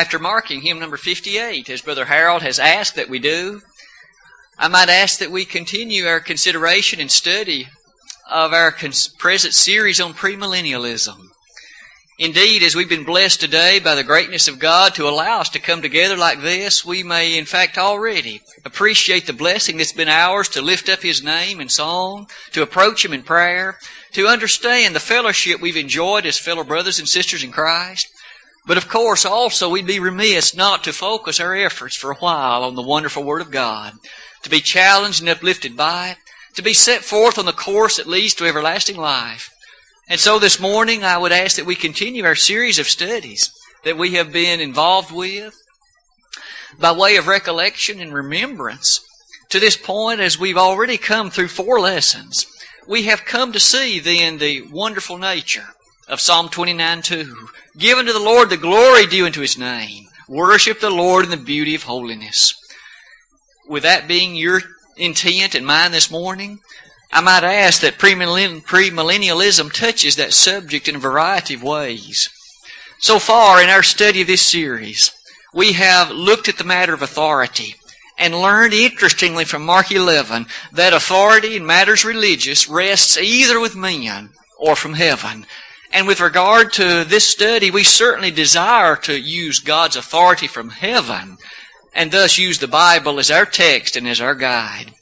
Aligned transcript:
after 0.00 0.18
marking 0.18 0.62
hymn 0.62 0.78
number 0.78 0.96
58, 0.96 1.68
as 1.68 1.82
Brother 1.82 2.06
Harold 2.06 2.40
has 2.40 2.58
asked 2.58 2.94
that 2.94 3.10
we 3.10 3.18
do, 3.18 3.60
I 4.58 4.66
might 4.66 4.88
ask 4.88 5.18
that 5.18 5.30
we 5.30 5.44
continue 5.44 6.06
our 6.06 6.20
consideration 6.20 7.00
and 7.00 7.10
study 7.10 7.68
of 8.30 8.54
our 8.54 8.74
present 9.18 9.52
series 9.52 10.00
on 10.00 10.14
premillennialism. 10.14 11.18
Indeed, 12.18 12.62
as 12.62 12.74
we've 12.74 12.88
been 12.88 13.04
blessed 13.04 13.42
today 13.42 13.78
by 13.78 13.94
the 13.94 14.02
greatness 14.02 14.48
of 14.48 14.58
God 14.58 14.94
to 14.94 15.06
allow 15.06 15.40
us 15.40 15.50
to 15.50 15.58
come 15.58 15.82
together 15.82 16.16
like 16.16 16.40
this, 16.40 16.82
we 16.82 17.02
may 17.02 17.36
in 17.36 17.44
fact 17.44 17.76
already 17.76 18.40
appreciate 18.64 19.26
the 19.26 19.34
blessing 19.34 19.76
that's 19.76 19.92
been 19.92 20.08
ours 20.08 20.48
to 20.50 20.62
lift 20.62 20.88
up 20.88 21.02
His 21.02 21.22
name 21.22 21.60
in 21.60 21.68
song, 21.68 22.26
to 22.52 22.62
approach 22.62 23.04
Him 23.04 23.12
in 23.12 23.22
prayer, 23.22 23.76
to 24.12 24.28
understand 24.28 24.94
the 24.94 25.00
fellowship 25.00 25.60
we've 25.60 25.76
enjoyed 25.76 26.24
as 26.24 26.38
fellow 26.38 26.64
brothers 26.64 26.98
and 26.98 27.06
sisters 27.06 27.44
in 27.44 27.52
Christ. 27.52 28.08
But 28.66 28.76
of 28.76 28.88
course, 28.88 29.24
also, 29.24 29.68
we'd 29.68 29.86
be 29.86 29.98
remiss 29.98 30.54
not 30.54 30.84
to 30.84 30.92
focus 30.92 31.40
our 31.40 31.54
efforts 31.54 31.96
for 31.96 32.10
a 32.10 32.16
while 32.16 32.62
on 32.62 32.74
the 32.74 32.82
wonderful 32.82 33.24
Word 33.24 33.40
of 33.40 33.50
God, 33.50 33.94
to 34.42 34.50
be 34.50 34.60
challenged 34.60 35.20
and 35.20 35.28
uplifted 35.28 35.76
by 35.76 36.10
it, 36.10 36.18
to 36.54 36.62
be 36.62 36.74
set 36.74 37.02
forth 37.02 37.38
on 37.38 37.46
the 37.46 37.52
course 37.52 37.96
that 37.96 38.06
leads 38.06 38.34
to 38.34 38.46
everlasting 38.46 38.96
life. 38.96 39.50
And 40.08 40.20
so 40.20 40.38
this 40.38 40.60
morning 40.60 41.04
I 41.04 41.18
would 41.18 41.32
ask 41.32 41.56
that 41.56 41.66
we 41.66 41.74
continue 41.74 42.24
our 42.24 42.34
series 42.34 42.78
of 42.78 42.86
studies 42.86 43.50
that 43.84 43.96
we 43.96 44.14
have 44.14 44.32
been 44.32 44.60
involved 44.60 45.10
with 45.10 45.54
by 46.78 46.92
way 46.92 47.16
of 47.16 47.28
recollection 47.28 48.00
and 48.00 48.12
remembrance. 48.12 49.00
To 49.50 49.60
this 49.60 49.76
point, 49.76 50.20
as 50.20 50.38
we've 50.38 50.56
already 50.56 50.96
come 50.96 51.30
through 51.30 51.48
four 51.48 51.80
lessons, 51.80 52.46
we 52.86 53.04
have 53.04 53.24
come 53.24 53.52
to 53.52 53.60
see 53.60 54.00
then 54.00 54.38
the 54.38 54.62
wonderful 54.70 55.18
nature 55.18 55.68
of 56.10 56.20
Psalm 56.20 56.48
29 56.48 57.02
2. 57.02 57.48
Given 57.78 58.06
to 58.06 58.12
the 58.12 58.18
Lord 58.18 58.50
the 58.50 58.56
glory 58.56 59.06
due 59.06 59.26
unto 59.26 59.40
His 59.40 59.56
name. 59.56 60.08
Worship 60.28 60.80
the 60.80 60.90
Lord 60.90 61.24
in 61.24 61.30
the 61.30 61.36
beauty 61.36 61.74
of 61.74 61.84
holiness. 61.84 62.54
With 63.68 63.84
that 63.84 64.08
being 64.08 64.34
your 64.34 64.60
intent 64.96 65.54
and 65.54 65.64
mine 65.64 65.92
this 65.92 66.10
morning, 66.10 66.58
I 67.12 67.20
might 67.20 67.44
ask 67.44 67.80
that 67.80 67.98
premillennialism 67.98 69.72
touches 69.72 70.16
that 70.16 70.32
subject 70.32 70.88
in 70.88 70.96
a 70.96 71.00
variety 71.00 71.54
of 71.54 71.62
ways. 71.62 72.28
So 72.98 73.18
far 73.18 73.62
in 73.62 73.68
our 73.68 73.82
study 73.82 74.20
of 74.20 74.26
this 74.26 74.42
series, 74.42 75.12
we 75.54 75.72
have 75.72 76.10
looked 76.10 76.48
at 76.48 76.58
the 76.58 76.64
matter 76.64 76.92
of 76.92 77.02
authority 77.02 77.76
and 78.18 78.34
learned 78.34 78.74
interestingly 78.74 79.44
from 79.44 79.64
Mark 79.64 79.90
11 79.90 80.46
that 80.72 80.92
authority 80.92 81.56
in 81.56 81.64
matters 81.64 82.04
religious 82.04 82.68
rests 82.68 83.16
either 83.16 83.58
with 83.58 83.74
men 83.74 84.30
or 84.58 84.76
from 84.76 84.94
heaven. 84.94 85.46
And 85.92 86.06
with 86.06 86.20
regard 86.20 86.72
to 86.74 87.04
this 87.04 87.26
study, 87.26 87.70
we 87.70 87.82
certainly 87.84 88.30
desire 88.30 88.96
to 88.96 89.18
use 89.18 89.58
God's 89.58 89.96
authority 89.96 90.46
from 90.46 90.70
heaven 90.70 91.36
and 91.92 92.12
thus 92.12 92.38
use 92.38 92.58
the 92.58 92.68
Bible 92.68 93.18
as 93.18 93.30
our 93.30 93.44
text 93.44 93.96
and 93.96 94.06
as 94.06 94.20
our 94.20 94.34
guide. 94.34 94.92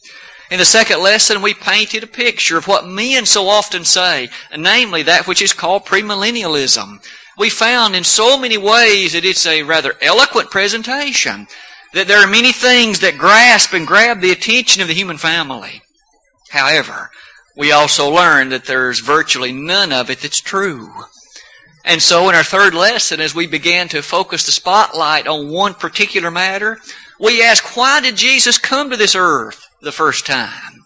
In 0.50 0.58
the 0.58 0.64
second 0.64 1.02
lesson, 1.02 1.42
we 1.42 1.52
painted 1.52 2.02
a 2.02 2.06
picture 2.06 2.56
of 2.56 2.66
what 2.66 2.86
men 2.86 3.26
so 3.26 3.48
often 3.48 3.84
say, 3.84 4.30
namely 4.56 5.02
that 5.02 5.26
which 5.26 5.42
is 5.42 5.52
called 5.52 5.84
premillennialism. 5.84 7.04
We 7.36 7.50
found 7.50 7.94
in 7.94 8.04
so 8.04 8.38
many 8.38 8.56
ways 8.56 9.12
that 9.12 9.26
it's 9.26 9.46
a 9.46 9.62
rather 9.62 9.94
eloquent 10.00 10.50
presentation, 10.50 11.46
that 11.92 12.08
there 12.08 12.20
are 12.20 12.26
many 12.26 12.52
things 12.52 13.00
that 13.00 13.18
grasp 13.18 13.74
and 13.74 13.86
grab 13.86 14.22
the 14.22 14.32
attention 14.32 14.80
of 14.80 14.88
the 14.88 14.94
human 14.94 15.18
family. 15.18 15.82
However, 16.50 17.10
we 17.58 17.72
also 17.72 18.10
learned 18.10 18.52
that 18.52 18.64
there's 18.64 19.00
virtually 19.00 19.52
none 19.52 19.92
of 19.92 20.08
it 20.08 20.20
that's 20.20 20.40
true. 20.40 20.88
And 21.84 22.00
so 22.00 22.28
in 22.30 22.34
our 22.34 22.44
third 22.44 22.72
lesson, 22.72 23.20
as 23.20 23.34
we 23.34 23.46
began 23.46 23.88
to 23.88 24.00
focus 24.00 24.46
the 24.46 24.52
spotlight 24.52 25.26
on 25.26 25.50
one 25.50 25.74
particular 25.74 26.30
matter, 26.30 26.78
we 27.20 27.42
asked, 27.42 27.76
why 27.76 28.00
did 28.00 28.16
Jesus 28.16 28.56
come 28.56 28.88
to 28.88 28.96
this 28.96 29.14
earth? 29.14 29.68
the 29.80 29.92
first 29.92 30.26
time. 30.26 30.84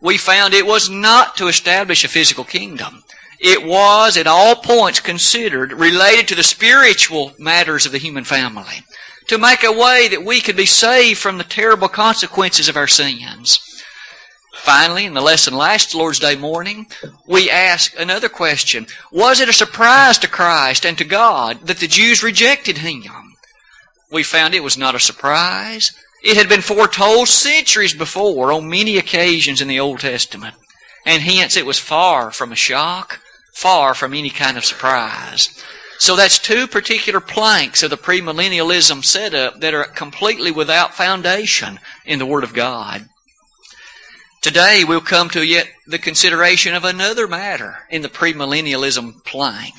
We 0.00 0.18
found 0.18 0.52
it 0.52 0.66
was 0.66 0.90
not 0.90 1.36
to 1.36 1.48
establish 1.48 2.04
a 2.04 2.08
physical 2.08 2.44
kingdom. 2.44 3.02
It 3.40 3.66
was 3.66 4.16
at 4.16 4.26
all 4.26 4.56
points 4.56 5.00
considered 5.00 5.72
related 5.72 6.28
to 6.28 6.34
the 6.34 6.42
spiritual 6.42 7.32
matters 7.38 7.86
of 7.86 7.92
the 7.92 7.98
human 7.98 8.24
family. 8.24 8.84
To 9.28 9.38
make 9.38 9.64
a 9.64 9.72
way 9.72 10.08
that 10.08 10.24
we 10.24 10.40
could 10.40 10.56
be 10.56 10.66
saved 10.66 11.18
from 11.18 11.38
the 11.38 11.44
terrible 11.44 11.88
consequences 11.88 12.68
of 12.68 12.76
our 12.76 12.86
sins. 12.86 13.58
Finally, 14.56 15.04
in 15.04 15.14
the 15.14 15.20
lesson 15.20 15.54
last 15.54 15.94
Lord's 15.94 16.18
Day 16.18 16.36
morning, 16.36 16.86
we 17.26 17.50
asked 17.50 17.94
another 17.96 18.28
question. 18.28 18.86
Was 19.12 19.40
it 19.40 19.48
a 19.48 19.52
surprise 19.52 20.18
to 20.18 20.28
Christ 20.28 20.86
and 20.86 20.96
to 20.98 21.04
God 21.04 21.66
that 21.66 21.78
the 21.78 21.86
Jews 21.86 22.22
rejected 22.22 22.78
Him? 22.78 23.02
We 24.10 24.22
found 24.22 24.54
it 24.54 24.62
was 24.62 24.78
not 24.78 24.94
a 24.94 25.00
surprise. 25.00 25.92
It 26.22 26.36
had 26.36 26.48
been 26.48 26.62
foretold 26.62 27.28
centuries 27.28 27.94
before 27.94 28.52
on 28.52 28.70
many 28.70 28.96
occasions 28.96 29.60
in 29.60 29.68
the 29.68 29.80
Old 29.80 30.00
Testament, 30.00 30.54
and 31.04 31.22
hence 31.22 31.56
it 31.56 31.66
was 31.66 31.78
far 31.78 32.30
from 32.30 32.50
a 32.50 32.56
shock, 32.56 33.20
far 33.54 33.92
from 33.92 34.14
any 34.14 34.30
kind 34.30 34.56
of 34.56 34.64
surprise. 34.64 35.62
So 35.98 36.16
that's 36.16 36.38
two 36.38 36.66
particular 36.66 37.20
planks 37.20 37.82
of 37.82 37.90
the 37.90 37.96
premillennialism 37.96 39.04
setup 39.04 39.60
that 39.60 39.74
are 39.74 39.84
completely 39.84 40.50
without 40.50 40.94
foundation 40.94 41.78
in 42.04 42.18
the 42.18 42.26
Word 42.26 42.44
of 42.44 42.54
God. 42.54 43.08
Today 44.44 44.84
we'll 44.86 45.00
come 45.00 45.30
to 45.30 45.42
yet 45.42 45.70
the 45.86 45.98
consideration 45.98 46.74
of 46.74 46.84
another 46.84 47.26
matter 47.26 47.78
in 47.88 48.02
the 48.02 48.10
premillennialism 48.10 49.24
plank. 49.24 49.72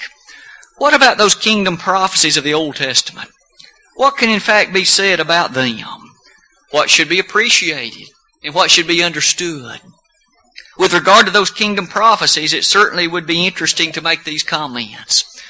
What 0.79 0.95
about 0.95 1.19
those 1.19 1.35
kingdom 1.35 1.77
prophecies 1.77 2.35
of 2.35 2.43
the 2.43 2.55
Old 2.55 2.75
Testament? 2.77 3.29
What 3.95 4.17
can 4.17 4.31
in 4.31 4.39
fact 4.39 4.73
be 4.73 4.83
said 4.83 5.19
about 5.19 5.53
them? 5.53 6.09
what 6.71 6.89
should 6.89 7.07
be 7.07 7.19
appreciated, 7.19 8.07
and 8.43 8.55
what 8.55 8.71
should 8.71 8.87
be 8.87 9.03
understood. 9.03 9.81
With 10.79 10.93
regard 10.93 11.27
to 11.27 11.31
those 11.31 11.51
kingdom 11.51 11.85
prophecies, 11.85 12.51
it 12.51 12.63
certainly 12.63 13.07
would 13.07 13.27
be 13.27 13.45
interesting 13.45 13.91
to 13.91 14.01
make 14.01 14.23
these 14.23 14.41
comments. 14.41 15.43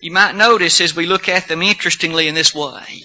You 0.00 0.12
might 0.12 0.36
notice 0.36 0.80
as 0.80 0.94
we 0.94 1.06
look 1.06 1.28
at 1.28 1.48
them 1.48 1.60
interestingly 1.60 2.28
in 2.28 2.36
this 2.36 2.54
way. 2.54 3.02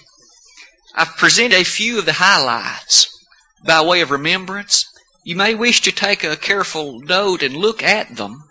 I've 0.94 1.18
presented 1.18 1.60
a 1.60 1.64
few 1.64 1.98
of 1.98 2.06
the 2.06 2.14
highlights 2.14 3.08
by 3.66 3.81
way 3.81 4.02
of 4.02 4.12
remembrance. 4.12 4.86
You 5.24 5.35
may 5.35 5.53
wish 5.53 5.81
to 5.81 5.91
take 5.91 6.24
a 6.24 6.38
careful 6.38 7.00
note 7.02 7.44
and 7.44 7.56
look 7.56 7.84
at 7.84 8.16
them 8.16 8.44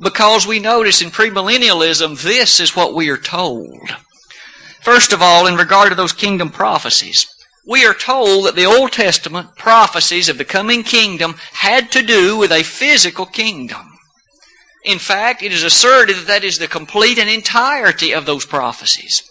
because 0.00 0.46
we 0.46 0.58
notice 0.58 1.00
in 1.00 1.10
premillennialism 1.10 2.20
this 2.22 2.58
is 2.58 2.74
what 2.74 2.94
we 2.94 3.08
are 3.10 3.16
told. 3.16 3.90
First 4.80 5.12
of 5.12 5.22
all, 5.22 5.46
in 5.46 5.56
regard 5.56 5.90
to 5.90 5.94
those 5.94 6.12
kingdom 6.12 6.50
prophecies, 6.50 7.26
we 7.66 7.84
are 7.84 7.94
told 7.94 8.46
that 8.46 8.56
the 8.56 8.64
Old 8.64 8.92
Testament 8.92 9.56
prophecies 9.56 10.28
of 10.28 10.38
the 10.38 10.44
coming 10.44 10.82
kingdom 10.82 11.36
had 11.52 11.92
to 11.92 12.02
do 12.02 12.36
with 12.36 12.50
a 12.50 12.62
physical 12.62 13.26
kingdom. 13.26 13.98
In 14.84 14.98
fact, 14.98 15.42
it 15.42 15.52
is 15.52 15.62
asserted 15.62 16.16
that 16.16 16.26
that 16.26 16.44
is 16.44 16.58
the 16.58 16.66
complete 16.66 17.18
and 17.18 17.28
entirety 17.28 18.12
of 18.12 18.24
those 18.24 18.46
prophecies. 18.46 19.29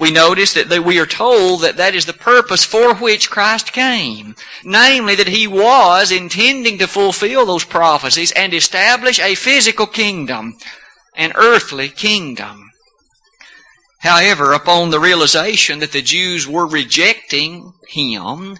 We 0.00 0.10
notice 0.10 0.54
that 0.54 0.82
we 0.82 0.98
are 0.98 1.04
told 1.04 1.60
that 1.60 1.76
that 1.76 1.94
is 1.94 2.06
the 2.06 2.14
purpose 2.14 2.64
for 2.64 2.94
which 2.94 3.28
Christ 3.28 3.74
came. 3.74 4.34
Namely, 4.64 5.14
that 5.14 5.28
He 5.28 5.46
was 5.46 6.10
intending 6.10 6.78
to 6.78 6.86
fulfill 6.86 7.44
those 7.44 7.64
prophecies 7.64 8.32
and 8.32 8.54
establish 8.54 9.20
a 9.20 9.34
physical 9.34 9.86
kingdom, 9.86 10.56
an 11.14 11.32
earthly 11.34 11.90
kingdom. 11.90 12.70
However, 13.98 14.54
upon 14.54 14.88
the 14.88 14.98
realization 14.98 15.80
that 15.80 15.92
the 15.92 16.00
Jews 16.00 16.48
were 16.48 16.66
rejecting 16.66 17.74
him, 17.86 18.56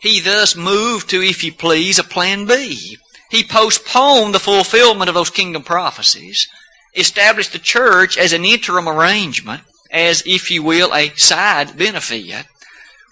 he 0.00 0.20
thus 0.20 0.54
moved 0.54 1.10
to, 1.10 1.20
if 1.20 1.42
you 1.42 1.52
please, 1.52 1.98
a 1.98 2.04
plan 2.04 2.46
B. 2.46 2.98
He 3.30 3.42
postponed 3.42 4.32
the 4.32 4.38
fulfillment 4.38 5.08
of 5.08 5.16
those 5.16 5.30
kingdom 5.30 5.64
prophecies, 5.64 6.46
established 6.94 7.52
the 7.52 7.58
church 7.58 8.16
as 8.16 8.32
an 8.32 8.44
interim 8.44 8.88
arrangement, 8.88 9.62
as, 9.94 10.22
if 10.26 10.50
you 10.50 10.62
will, 10.62 10.92
a 10.92 11.14
side 11.14 11.78
benefit, 11.78 12.44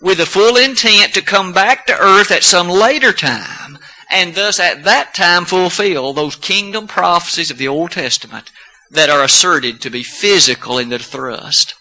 with 0.00 0.18
the 0.18 0.26
full 0.26 0.56
intent 0.56 1.14
to 1.14 1.22
come 1.22 1.52
back 1.52 1.86
to 1.86 1.98
earth 1.98 2.32
at 2.32 2.42
some 2.42 2.68
later 2.68 3.12
time, 3.12 3.78
and 4.10 4.34
thus 4.34 4.58
at 4.58 4.82
that 4.82 5.14
time 5.14 5.44
fulfill 5.44 6.12
those 6.12 6.36
kingdom 6.36 6.88
prophecies 6.88 7.50
of 7.50 7.56
the 7.56 7.68
Old 7.68 7.92
Testament 7.92 8.50
that 8.90 9.08
are 9.08 9.22
asserted 9.22 9.80
to 9.80 9.90
be 9.90 10.02
physical 10.02 10.76
in 10.76 10.88
their 10.88 10.98
thrust. 10.98 11.74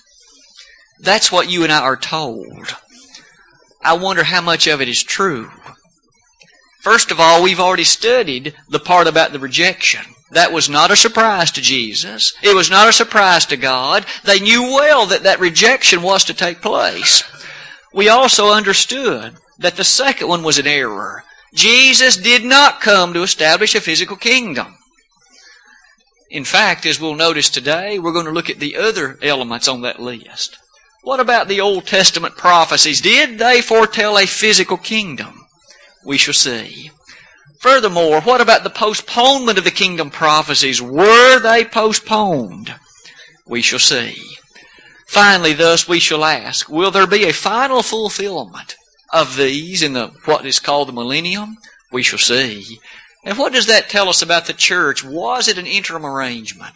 That's 1.00 1.32
what 1.32 1.50
you 1.50 1.64
and 1.64 1.72
I 1.72 1.82
are 1.82 1.98
told. 1.98 2.76
I 3.84 3.94
wonder 3.94 4.24
how 4.24 4.42
much 4.42 4.68
of 4.68 4.82
it 4.82 4.88
is 4.88 5.02
true. 5.02 5.50
First 6.84 7.10
of 7.12 7.20
all, 7.20 7.44
we've 7.44 7.60
already 7.60 7.84
studied 7.84 8.54
the 8.70 8.80
part 8.80 9.08
about 9.08 9.32
the 9.34 9.40
rejection. 9.40 10.02
That 10.32 10.54
was 10.54 10.70
not 10.70 10.92
a 10.92 10.96
surprise 10.96 11.52
to 11.52 11.62
Jesus. 11.62 12.34
It 12.42 12.56
was 12.56 12.70
not 12.70 12.88
a 12.88 12.94
surprise 12.94 13.46
to 13.48 13.58
God. 13.58 14.06
They 14.24 14.40
knew 14.40 14.64
well 14.64 15.06
that 15.08 15.24
that 15.24 15.40
rejection 15.40 16.02
was 16.02 16.24
to 16.26 16.34
take 16.34 16.62
place. 16.62 17.24
We 17.94 18.08
also 18.08 18.52
understood 18.52 19.36
that 19.60 19.76
the 19.76 19.84
second 19.84 20.30
one 20.30 20.44
was 20.44 20.58
an 20.58 20.68
error. 20.68 21.24
Jesus 21.54 22.16
did 22.16 22.46
not 22.46 22.80
come 22.80 23.14
to 23.14 23.24
establish 23.24 23.76
a 23.76 23.82
physical 23.82 24.16
kingdom. 24.16 24.78
In 26.30 26.46
fact, 26.46 26.86
as 26.86 27.00
we'll 27.00 27.16
notice 27.16 27.50
today, 27.50 28.00
we're 28.00 28.14
going 28.14 28.26
to 28.26 28.32
look 28.32 28.50
at 28.50 28.60
the 28.60 28.78
other 28.78 29.20
elements 29.22 29.68
on 29.68 29.82
that 29.82 30.00
list. 30.00 30.58
What 31.04 31.20
about 31.20 31.50
the 31.50 31.60
Old 31.60 31.88
Testament 31.88 32.38
prophecies? 32.38 33.02
Did 33.02 33.38
they 33.38 33.62
foretell 33.62 34.18
a 34.18 34.26
physical 34.26 34.78
kingdom? 34.78 35.46
We 36.06 36.18
shall 36.18 36.34
see. 36.34 36.92
Furthermore, 37.62 38.22
what 38.22 38.42
about 38.42 38.64
the 38.64 38.72
postponement 38.72 39.60
of 39.60 39.64
the 39.64 39.70
kingdom 39.70 40.10
prophecies? 40.10 40.82
Were 40.82 41.40
they 41.40 41.64
postponed? 41.64 42.74
We 43.46 43.62
shall 43.62 43.78
see. 43.78 44.20
Finally, 45.06 45.54
thus, 45.54 45.88
we 45.88 46.00
shall 46.00 46.26
ask, 46.26 46.68
will 46.68 46.90
there 46.90 47.06
be 47.06 47.26
a 47.26 47.34
final 47.34 47.84
fulfillment 47.84 48.76
of 49.14 49.38
these 49.38 49.84
in 49.84 49.94
the 49.94 50.08
what 50.26 50.44
is 50.44 50.60
called 50.60 50.88
the 50.88 50.94
millennium? 50.94 51.58
We 51.92 52.02
shall 52.02 52.18
see. 52.18 52.80
And 53.24 53.38
what 53.38 53.54
does 53.54 53.68
that 53.68 53.90
tell 53.90 54.10
us 54.10 54.24
about 54.24 54.48
the 54.48 54.54
church? 54.54 55.04
Was 55.04 55.48
it 55.48 55.60
an 55.60 55.68
interim 55.68 56.04
arrangement? 56.04 56.74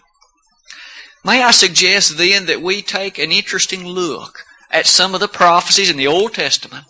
May 1.23 1.41
I 1.41 1.49
suggest 1.49 2.19
then 2.19 2.45
that 2.45 2.61
we 2.61 2.83
take 2.83 3.17
an 3.17 3.31
interesting 3.31 3.87
look 3.87 4.43
at 4.69 4.85
some 4.85 5.15
of 5.15 5.19
the 5.19 5.27
prophecies 5.27 5.89
in 5.89 5.97
the 5.97 6.05
Old 6.05 6.35
Testament 6.35 6.85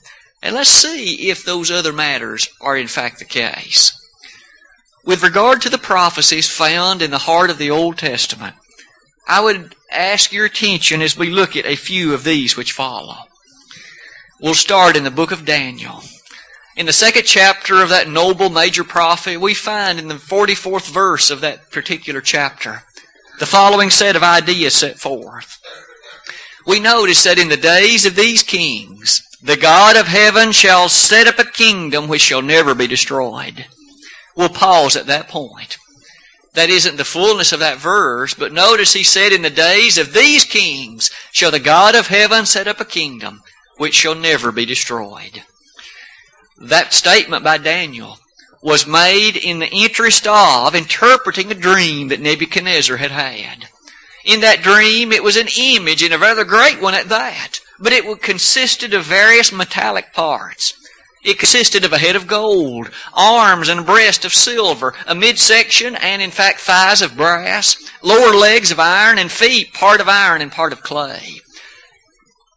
and 0.46 0.54
let's 0.54 0.70
see 0.70 1.28
if 1.28 1.44
those 1.44 1.72
other 1.72 1.92
matters 1.92 2.48
are 2.62 2.78
in 2.78 2.86
fact 2.86 3.18
the 3.18 3.26
case. 3.26 4.00
With 5.04 5.24
regard 5.24 5.60
to 5.64 5.70
the 5.72 5.80
prophecies 5.80 6.48
found 6.48 7.02
in 7.02 7.10
the 7.10 7.18
heart 7.18 7.50
of 7.50 7.58
the 7.58 7.72
Old 7.72 7.98
Testament, 7.98 8.56
I 9.28 9.42
would 9.42 9.74
ask 9.92 10.32
your 10.32 10.46
attention 10.46 11.02
as 11.02 11.18
we 11.18 11.32
look 11.32 11.56
at 11.56 11.66
a 11.66 11.76
few 11.76 12.14
of 12.14 12.24
these 12.24 12.56
which 12.56 12.74
follow. 12.74 13.16
We'll 14.40 14.54
start 14.54 14.96
in 14.96 15.04
the 15.04 15.10
book 15.10 15.32
of 15.32 15.46
Daniel. 15.46 16.04
In 16.78 16.86
the 16.86 16.94
second 16.94 17.24
chapter 17.26 17.82
of 17.82 17.90
that 17.90 18.08
noble 18.08 18.52
major 18.52 18.84
prophet, 18.84 19.42
we 19.42 19.56
find 19.56 19.98
in 19.98 20.10
the 20.10 20.16
44th 20.16 20.92
verse 20.92 21.32
of 21.32 21.42
that 21.42 21.72
particular 21.72 22.22
chapter, 22.22 22.84
the 23.40 23.48
following 23.48 23.90
set 23.90 24.16
of 24.16 24.22
ideas 24.22 24.76
set 24.76 25.00
forth. 25.00 25.60
We 26.68 26.80
notice 26.80 27.24
that 27.24 27.40
in 27.40 27.50
the 27.50 27.58
days 27.58 28.06
of 28.06 28.16
these 28.16 28.44
kings, 28.44 29.25
the 29.46 29.58
God 29.58 29.96
of 29.96 30.08
heaven 30.08 30.52
shall 30.52 30.90
set 30.90 31.28
up 31.28 31.38
a 31.38 31.46
kingdom 31.46 32.08
which 32.08 32.24
shall 32.24 32.42
never 32.42 32.74
be 32.74 32.88
destroyed. 32.88 33.68
We'll 34.36 34.50
pause 34.50 34.96
at 34.96 35.06
that 35.06 35.30
point. 35.30 35.78
That 36.56 36.72
isn't 36.72 36.98
the 36.98 37.06
fullness 37.06 37.54
of 37.54 37.60
that 37.60 37.78
verse, 37.78 38.34
but 38.34 38.52
notice 38.52 38.94
he 38.94 39.04
said, 39.04 39.32
In 39.32 39.44
the 39.44 39.52
days 39.52 40.00
of 40.00 40.14
these 40.14 40.46
kings 40.46 41.12
shall 41.32 41.52
the 41.52 41.60
God 41.60 41.94
of 41.94 42.08
heaven 42.08 42.48
set 42.48 42.68
up 42.68 42.80
a 42.80 42.86
kingdom 42.86 43.42
which 43.78 43.94
shall 43.94 44.16
never 44.16 44.52
be 44.52 44.66
destroyed. 44.66 45.44
That 46.60 46.92
statement 46.92 47.44
by 47.44 47.60
Daniel 47.60 48.18
was 48.64 48.88
made 48.88 49.36
in 49.36 49.60
the 49.60 49.70
interest 49.70 50.26
of 50.26 50.74
interpreting 50.74 51.52
a 51.52 51.56
dream 51.56 52.08
that 52.08 52.20
Nebuchadnezzar 52.20 52.98
had 52.98 53.12
had. 53.12 53.68
In 54.24 54.42
that 54.42 54.64
dream, 54.64 55.12
it 55.12 55.24
was 55.24 55.38
an 55.38 55.50
image, 55.56 56.02
and 56.02 56.16
a 56.16 56.18
rather 56.18 56.46
great 56.46 56.82
one 56.82 56.96
at 56.96 57.10
that. 57.10 57.60
But 57.86 57.94
it 57.94 58.24
consisted 58.24 58.96
of 58.96 59.04
various 59.04 59.52
metallic 59.52 60.12
parts. 60.12 60.74
It 61.24 61.38
consisted 61.38 61.86
of 61.86 61.94
a 61.94 62.00
head 62.00 62.16
of 62.16 62.26
gold, 62.26 62.90
arms 63.14 63.70
and 63.70 63.86
breast 63.86 64.26
of 64.26 64.34
silver, 64.34 64.96
a 65.06 65.14
midsection 65.14 65.96
and 65.96 66.20
in 66.20 66.32
fact 66.32 66.62
thighs 66.62 67.04
of 67.04 67.16
brass, 67.16 67.78
lower 68.02 68.34
legs 68.34 68.72
of 68.72 68.80
iron, 68.80 69.20
and 69.20 69.32
feet 69.32 69.72
part 69.72 70.02
of 70.02 70.10
iron 70.10 70.42
and 70.42 70.52
part 70.52 70.74
of 70.74 70.82
clay. 70.82 71.42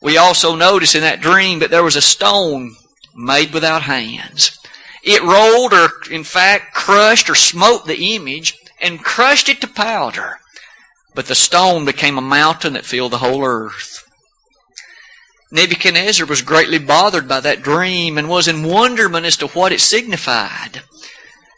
We 0.00 0.16
also 0.16 0.56
notice 0.56 0.94
in 0.94 1.02
that 1.02 1.20
dream 1.20 1.58
that 1.58 1.70
there 1.70 1.84
was 1.84 1.96
a 1.96 2.00
stone 2.00 2.76
made 3.14 3.52
without 3.52 3.82
hands. 3.82 4.58
It 5.04 5.22
rolled 5.22 5.74
or, 5.74 5.90
in 6.10 6.24
fact, 6.24 6.72
crushed 6.72 7.28
or 7.28 7.34
smote 7.34 7.84
the 7.84 8.14
image 8.14 8.54
and 8.80 9.04
crushed 9.04 9.50
it 9.50 9.60
to 9.60 9.66
powder. 9.66 10.38
But 11.14 11.26
the 11.26 11.34
stone 11.34 11.84
became 11.84 12.16
a 12.16 12.22
mountain 12.22 12.72
that 12.72 12.86
filled 12.86 13.12
the 13.12 13.18
whole 13.18 13.44
earth. 13.44 14.07
Nebuchadnezzar 15.50 16.26
was 16.26 16.42
greatly 16.42 16.78
bothered 16.78 17.26
by 17.26 17.40
that 17.40 17.62
dream 17.62 18.18
and 18.18 18.28
was 18.28 18.48
in 18.48 18.62
wonderment 18.62 19.26
as 19.26 19.36
to 19.38 19.48
what 19.48 19.72
it 19.72 19.80
signified. 19.80 20.82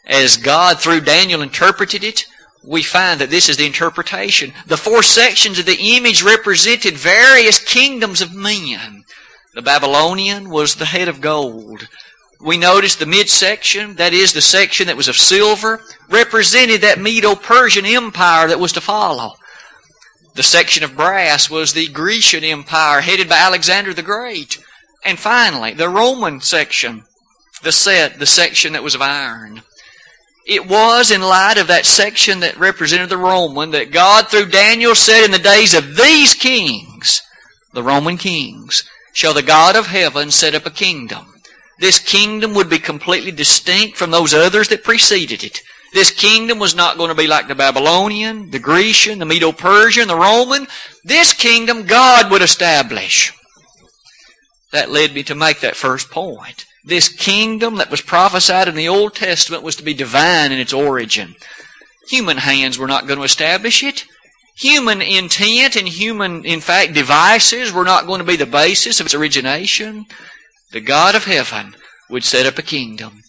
As 0.05 0.37
God, 0.37 0.79
through 0.79 1.01
Daniel, 1.01 1.41
interpreted 1.41 2.03
it, 2.03 2.25
we 2.63 2.83
find 2.83 3.19
that 3.19 3.29
this 3.29 3.49
is 3.49 3.57
the 3.57 3.65
interpretation. 3.65 4.53
The 4.65 4.77
four 4.77 5.03
sections 5.03 5.59
of 5.59 5.65
the 5.65 5.95
image 5.97 6.23
represented 6.23 6.95
various 6.95 7.59
kingdoms 7.59 8.21
of 8.21 8.33
men. 8.33 9.03
The 9.53 9.61
Babylonian 9.61 10.49
was 10.49 10.75
the 10.75 10.85
head 10.85 11.07
of 11.07 11.21
gold 11.21 11.87
we 12.43 12.57
notice 12.57 12.95
the 12.95 13.05
midsection, 13.05 13.95
that 13.95 14.13
is 14.13 14.33
the 14.33 14.41
section 14.41 14.87
that 14.87 14.97
was 14.97 15.07
of 15.07 15.15
silver, 15.15 15.81
represented 16.09 16.81
that 16.81 16.99
Medo-Persian 16.99 17.85
empire 17.85 18.47
that 18.47 18.59
was 18.59 18.71
to 18.73 18.81
follow. 18.81 19.33
The 20.33 20.43
section 20.43 20.83
of 20.83 20.95
brass 20.95 21.49
was 21.49 21.73
the 21.73 21.87
Grecian 21.87 22.43
empire 22.43 23.01
headed 23.01 23.27
by 23.27 23.37
Alexander 23.37 23.93
the 23.93 24.03
Great. 24.03 24.57
And 25.03 25.19
finally, 25.19 25.73
the 25.73 25.89
Roman 25.89 26.41
section, 26.41 27.03
the 27.63 27.71
set, 27.71 28.19
the 28.19 28.25
section 28.25 28.73
that 28.73 28.83
was 28.83 28.95
of 28.95 29.01
iron. 29.01 29.63
It 30.47 30.67
was 30.67 31.11
in 31.11 31.21
light 31.21 31.57
of 31.57 31.67
that 31.67 31.85
section 31.85 32.39
that 32.39 32.57
represented 32.57 33.09
the 33.09 33.17
Roman 33.17 33.71
that 33.71 33.91
God 33.91 34.27
through 34.27 34.47
Daniel 34.47 34.95
said 34.95 35.25
in 35.25 35.31
the 35.31 35.39
days 35.39 35.73
of 35.73 35.95
these 35.95 36.33
kings, 36.33 37.21
the 37.73 37.83
Roman 37.83 38.17
kings, 38.17 38.83
shall 39.13 39.33
the 39.33 39.43
God 39.43 39.75
of 39.75 39.87
heaven 39.87 40.31
set 40.31 40.55
up 40.55 40.65
a 40.65 40.71
kingdom 40.71 41.31
this 41.81 41.97
kingdom 41.97 42.53
would 42.53 42.69
be 42.69 42.77
completely 42.77 43.31
distinct 43.31 43.97
from 43.97 44.11
those 44.11 44.35
others 44.35 44.67
that 44.69 44.83
preceded 44.83 45.43
it. 45.43 45.61
This 45.93 46.11
kingdom 46.11 46.59
was 46.59 46.75
not 46.75 46.97
going 46.97 47.09
to 47.09 47.15
be 47.15 47.27
like 47.27 47.47
the 47.47 47.55
Babylonian, 47.55 48.51
the 48.51 48.59
Grecian, 48.59 49.19
the 49.19 49.25
Medo-Persian, 49.25 50.07
the 50.07 50.15
Roman. 50.15 50.67
This 51.03 51.33
kingdom 51.33 51.85
God 51.85 52.31
would 52.31 52.41
establish. 52.41 53.33
That 54.71 54.89
led 54.89 55.13
me 55.13 55.23
to 55.23 55.35
make 55.35 55.59
that 55.59 55.75
first 55.75 56.09
point. 56.09 56.65
This 56.85 57.09
kingdom 57.09 57.75
that 57.75 57.91
was 57.91 58.01
prophesied 58.01 58.67
in 58.67 58.75
the 58.75 58.87
Old 58.87 59.15
Testament 59.15 59.63
was 59.63 59.75
to 59.75 59.83
be 59.83 59.93
divine 59.93 60.51
in 60.51 60.59
its 60.59 60.73
origin. 60.73 61.35
Human 62.09 62.37
hands 62.37 62.77
were 62.77 62.87
not 62.87 63.05
going 63.05 63.19
to 63.19 63.25
establish 63.25 63.83
it. 63.83 64.05
Human 64.57 65.01
intent 65.01 65.75
and 65.75 65.87
human, 65.87 66.45
in 66.45 66.61
fact, 66.61 66.93
devices 66.93 67.71
were 67.71 67.83
not 67.83 68.07
going 68.07 68.19
to 68.19 68.25
be 68.25 68.35
the 68.35 68.45
basis 68.45 68.99
of 68.99 69.05
its 69.05 69.15
origination 69.15 70.05
the 70.71 70.79
God 70.79 71.15
of 71.15 71.25
heaven 71.25 71.75
would 72.09 72.23
set 72.23 72.45
up 72.45 72.57
a 72.57 72.63
kingdom. 72.63 73.20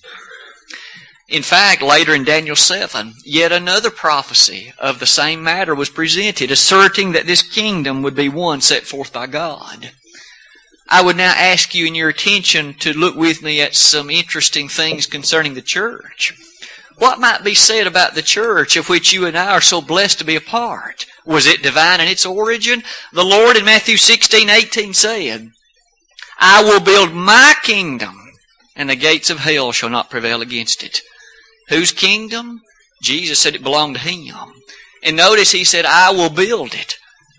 In 1.32 1.43
fact, 1.43 1.81
later 1.81 2.14
in 2.14 2.25
Daniel 2.25 2.55
7, 2.55 3.14
yet 3.25 3.52
another 3.52 3.90
prophecy 3.90 4.74
of 4.79 4.98
the 4.98 5.06
same 5.06 5.43
matter 5.43 5.74
was 5.74 5.89
presented, 5.89 6.51
asserting 6.51 7.12
that 7.12 7.27
this 7.27 7.41
kingdom 7.41 8.03
would 8.03 8.15
be 8.15 8.29
one 8.29 8.60
set 8.60 8.82
forth 8.82 9.15
by 9.15 9.27
God. 9.27 9.93
I 10.91 11.01
would 11.01 11.17
now 11.17 11.32
ask 11.34 11.74
you 11.74 11.86
in 11.86 11.94
your 11.94 12.10
attention 12.10 12.74
to 12.81 12.93
look 12.93 13.17
with 13.17 13.43
me 13.43 13.62
at 13.62 13.74
some 13.74 14.10
interesting 14.10 14.69
things 14.69 15.06
concerning 15.06 15.55
the 15.55 15.62
church. 15.62 16.34
What 16.98 17.19
might 17.19 17.43
be 17.43 17.55
said 17.55 17.86
about 17.86 18.15
the 18.15 18.20
church 18.20 18.77
of 18.77 18.91
which 18.91 19.15
you 19.15 19.24
and 19.24 19.34
I 19.34 19.53
are 19.53 19.62
so 19.62 19.81
blessed 19.81 20.19
to 20.19 20.27
be 20.27 20.36
a 20.36 20.41
part? 20.43 21.06
Was 21.24 21.46
it 21.46 21.62
divine 21.62 22.03
in 22.03 22.08
its 22.08 22.27
origin? 22.27 22.82
The 23.10 23.24
Lord 23.24 23.56
in 23.56 23.65
Matthew 23.65 23.96
16, 23.96 24.51
18 24.51 24.93
said, 24.93 25.48
I 26.39 26.62
will 26.62 26.81
build 26.81 27.15
my 27.15 27.55
kingdom, 27.62 28.19
and 28.77 28.91
the 28.91 28.96
gates 28.96 29.31
of 29.31 29.39
hell 29.39 29.72
shall 29.72 29.89
not 29.89 30.10
prevail 30.10 30.43
against 30.43 30.82
it. 30.82 31.01
Whose 31.72 31.93
kingdom? 31.93 32.60
Jesus 33.02 33.41
said 33.41 33.55
it 33.55 33.62
belonged 33.62 33.96
to 33.96 34.02
Him. 34.02 34.34
And 35.02 35.17
notice 35.17 35.52
He 35.52 35.64
said, 35.64 35.84
I 35.84 36.10
will 36.10 36.31
build 36.31 36.74
it. 36.74 36.96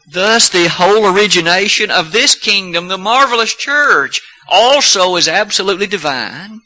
Thus, 0.08 0.50
the 0.50 0.68
whole 0.68 1.06
origination 1.06 1.90
of 1.90 2.12
this 2.12 2.36
kingdom, 2.36 2.88
the 2.88 2.98
marvelous 2.98 3.56
church, 3.56 4.22
also 4.50 5.16
is 5.16 5.28
absolutely 5.28 5.88
divine. 5.88 6.62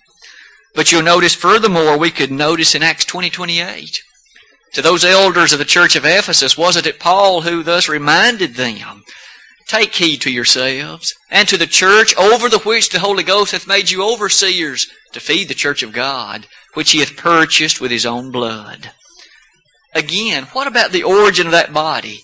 But 0.74 0.92
you'll 0.92 1.04
notice 1.04 1.36
furthermore, 1.36 1.98
we 1.98 2.10
could 2.10 2.32
notice 2.32 2.74
in 2.74 2.84
Acts 2.84 3.06
20, 3.06 3.30
28, 3.30 4.02
to 4.74 4.82
those 4.82 5.06
elders 5.06 5.54
of 5.54 5.60
the 5.60 5.66
church 5.66 5.96
of 5.96 6.06
Ephesus, 6.06 6.58
wasn't 6.58 6.88
it 6.88 7.00
Paul 7.00 7.42
who 7.42 7.64
thus 7.64 7.88
reminded 7.88 8.56
them 8.56 9.04
Take 9.68 9.96
heed 9.96 10.22
to 10.22 10.32
yourselves 10.32 11.14
and 11.30 11.48
to 11.50 11.58
the 11.58 11.68
church 11.68 12.16
over 12.16 12.48
the 12.48 12.60
which 12.60 12.90
the 12.90 13.00
Holy 13.00 13.24
Ghost 13.24 13.52
hath 13.52 13.68
made 13.68 13.90
you 13.90 14.02
overseers 14.02 14.88
to 15.18 15.24
feed 15.24 15.48
the 15.48 15.56
church 15.56 15.82
of 15.82 15.94
God, 15.94 16.46
which 16.76 16.92
he 16.92 17.00
hath 17.00 17.18
purchased 17.18 17.82
with 17.82 17.90
his 17.90 18.06
own 18.06 18.32
blood. 18.32 18.92
Again, 19.96 20.44
what 20.54 20.68
about 20.68 20.92
the 20.92 21.02
origin 21.02 21.48
of 21.48 21.54
that 21.54 21.74
body? 21.74 22.22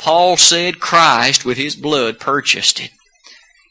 Paul 0.00 0.36
said 0.36 0.80
Christ 0.80 1.44
with 1.44 1.56
his 1.56 1.76
blood 1.76 2.18
purchased 2.18 2.80
it. 2.80 2.90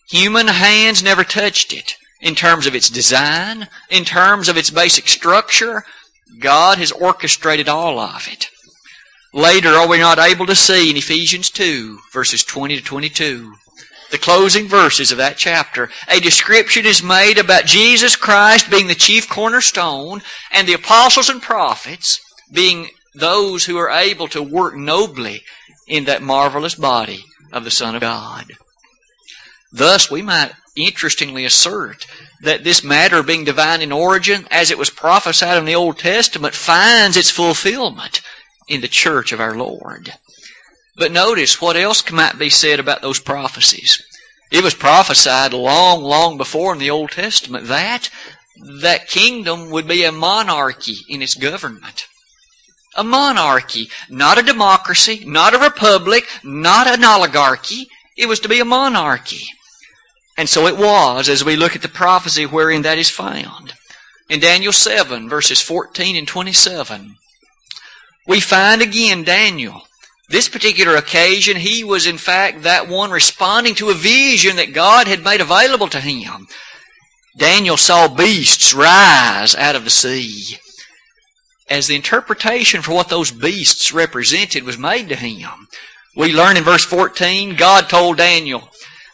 Human 0.10 0.48
hands 0.48 1.04
never 1.04 1.26
touched 1.26 1.74
it. 1.74 1.96
In 2.22 2.34
terms 2.34 2.66
of 2.66 2.74
its 2.74 2.90
design, 2.90 3.68
in 3.90 4.06
terms 4.06 4.48
of 4.48 4.56
its 4.56 4.70
basic 4.70 5.10
structure, 5.10 5.84
God 6.40 6.78
has 6.78 6.94
orchestrated 6.94 7.68
all 7.68 8.00
of 8.00 8.30
it. 8.32 8.48
Later, 9.34 9.70
are 9.70 9.88
we 9.88 9.98
not 9.98 10.20
able 10.20 10.46
to 10.46 10.56
see 10.56 10.90
in 10.90 10.96
Ephesians 10.96 11.50
2, 11.50 12.00
verses 12.14 12.44
20 12.44 12.78
to 12.78 12.84
22, 12.84 13.54
the 14.12 14.18
closing 14.18 14.68
verses 14.68 15.12
of 15.12 15.18
that 15.18 15.38
chapter, 15.38 15.90
a 16.08 16.20
description 16.20 16.86
is 16.86 17.02
made 17.02 17.38
about 17.38 17.66
Jesus 17.66 18.16
Christ 18.16 18.70
being 18.70 18.88
the 18.88 18.96
chief 18.96 19.30
cornerstone 19.30 20.22
and 20.52 20.68
the 20.68 20.74
apostles 20.74 21.30
and 21.30 21.42
prophets 21.42 22.20
being 22.52 22.90
those 23.16 23.66
who 23.66 23.78
are 23.78 23.90
able 23.90 24.28
to 24.30 24.42
work 24.44 24.76
nobly 24.76 25.42
in 25.88 26.06
that 26.06 26.22
marvelous 26.22 26.76
body 26.76 27.24
of 27.52 27.64
the 27.64 27.72
Son 27.72 27.96
of 27.96 28.02
God. 28.02 28.46
Thus, 29.72 30.12
we 30.12 30.22
might 30.22 30.52
interestingly 30.76 31.46
assert 31.46 32.06
that 32.42 32.64
this 32.64 32.84
matter 32.84 33.24
being 33.24 33.44
divine 33.44 33.82
in 33.82 33.92
origin, 33.92 34.48
as 34.50 34.72
it 34.72 34.78
was 34.78 34.90
prophesied 34.90 35.58
in 35.58 35.66
the 35.66 35.76
Old 35.76 36.00
Testament, 36.00 36.54
finds 36.54 37.18
its 37.18 37.30
fulfillment 37.30 38.22
in 38.68 38.82
the 38.82 38.88
church 38.88 39.32
of 39.32 39.40
our 39.40 39.56
Lord. 39.56 40.14
But 40.98 41.12
notice 41.12 41.62
what 41.62 41.78
else 41.78 42.10
might 42.12 42.38
be 42.38 42.50
said 42.50 42.80
about 42.80 43.02
those 43.02 43.20
prophecies. 43.20 44.02
It 44.52 44.64
was 44.64 44.74
prophesied 44.74 45.54
long, 45.54 46.04
long 46.04 46.38
before 46.38 46.74
in 46.74 46.80
the 46.80 46.90
Old 46.90 47.12
Testament 47.12 47.68
that 47.68 48.10
that 48.82 49.08
kingdom 49.08 49.70
would 49.72 49.88
be 49.88 50.04
a 50.04 50.12
monarchy 50.12 50.98
in 51.08 51.22
its 51.22 51.36
government. 51.36 52.06
A 52.96 53.04
monarchy, 53.04 53.90
not 54.10 54.38
a 54.38 54.44
democracy, 54.44 55.24
not 55.26 55.54
a 55.54 55.60
republic, 55.60 56.26
not 56.44 56.88
an 56.88 57.06
oligarchy. 57.06 57.88
It 58.18 58.28
was 58.28 58.42
to 58.42 58.50
be 58.50 58.60
a 58.60 58.66
monarchy. 58.66 59.46
And 60.38 60.50
so 60.50 60.68
it 60.68 60.78
was 60.78 61.30
as 61.30 61.46
we 61.46 61.56
look 61.56 61.76
at 61.76 61.82
the 61.82 61.88
prophecy 61.88 62.46
wherein 62.46 62.82
that 62.82 62.98
is 62.98 63.10
found. 63.10 63.74
In 64.30 64.40
Daniel 64.40 64.74
7, 64.74 65.30
verses 65.30 65.62
14 65.62 66.16
and 66.16 66.28
27, 66.28 67.16
we 68.28 68.40
find 68.40 68.82
again 68.82 69.24
Daniel. 69.24 69.84
This 70.32 70.48
particular 70.48 70.96
occasion, 70.96 71.58
he 71.58 71.84
was 71.84 72.08
in 72.08 72.18
fact 72.18 72.64
that 72.64 72.88
one 72.88 73.12
responding 73.12 73.76
to 73.76 73.90
a 73.90 73.94
vision 73.94 74.56
that 74.56 74.74
God 74.74 75.06
had 75.08 75.26
made 75.26 75.42
available 75.42 75.90
to 75.90 76.00
him. 76.00 76.48
Daniel 77.38 77.76
saw 77.76 78.08
beasts 78.08 78.74
rise 78.74 79.56
out 79.56 79.76
of 79.76 79.84
the 79.84 79.90
sea. 79.90 80.58
As 81.70 81.88
the 81.88 81.98
interpretation 81.98 82.82
for 82.82 82.94
what 82.94 83.10
those 83.10 83.30
beasts 83.30 83.92
represented 83.92 84.64
was 84.64 84.78
made 84.78 85.10
to 85.10 85.16
him, 85.18 85.68
we 86.16 86.32
learn 86.32 86.56
in 86.56 86.64
verse 86.64 86.86
14, 86.86 87.56
God 87.56 87.90
told 87.90 88.18
Daniel 88.18 88.70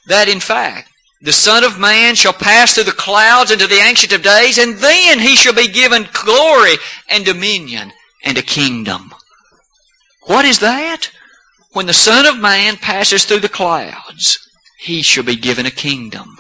that 0.05 0.29
in 0.29 0.39
fact, 0.39 0.89
the 1.19 1.33
Son 1.33 1.63
of 1.63 1.79
Man 1.79 2.13
shall 2.13 2.33
pass 2.33 2.75
through 2.75 2.83
the 2.83 2.91
clouds 2.91 3.49
into 3.49 3.65
the 3.65 3.81
Ancient 3.81 4.13
of 4.13 4.21
Days, 4.21 4.59
and 4.59 4.77
then 4.77 5.17
he 5.17 5.35
shall 5.35 5.53
be 5.53 5.67
given 5.67 6.07
glory 6.13 6.75
and 7.09 7.25
dominion 7.25 7.91
and 8.23 8.37
a 8.37 8.43
kingdom. 8.43 9.13
What 10.27 10.45
is 10.45 10.59
that? 10.59 11.09
When 11.71 11.85
the 11.85 11.93
Son 11.93 12.25
of 12.25 12.37
Man 12.37 12.75
passes 12.75 13.23
through 13.23 13.39
the 13.39 13.49
clouds, 13.49 14.37
he 14.77 15.01
shall 15.01 15.23
be 15.23 15.37
given 15.37 15.65
a 15.65 15.71
kingdom. 15.71 16.37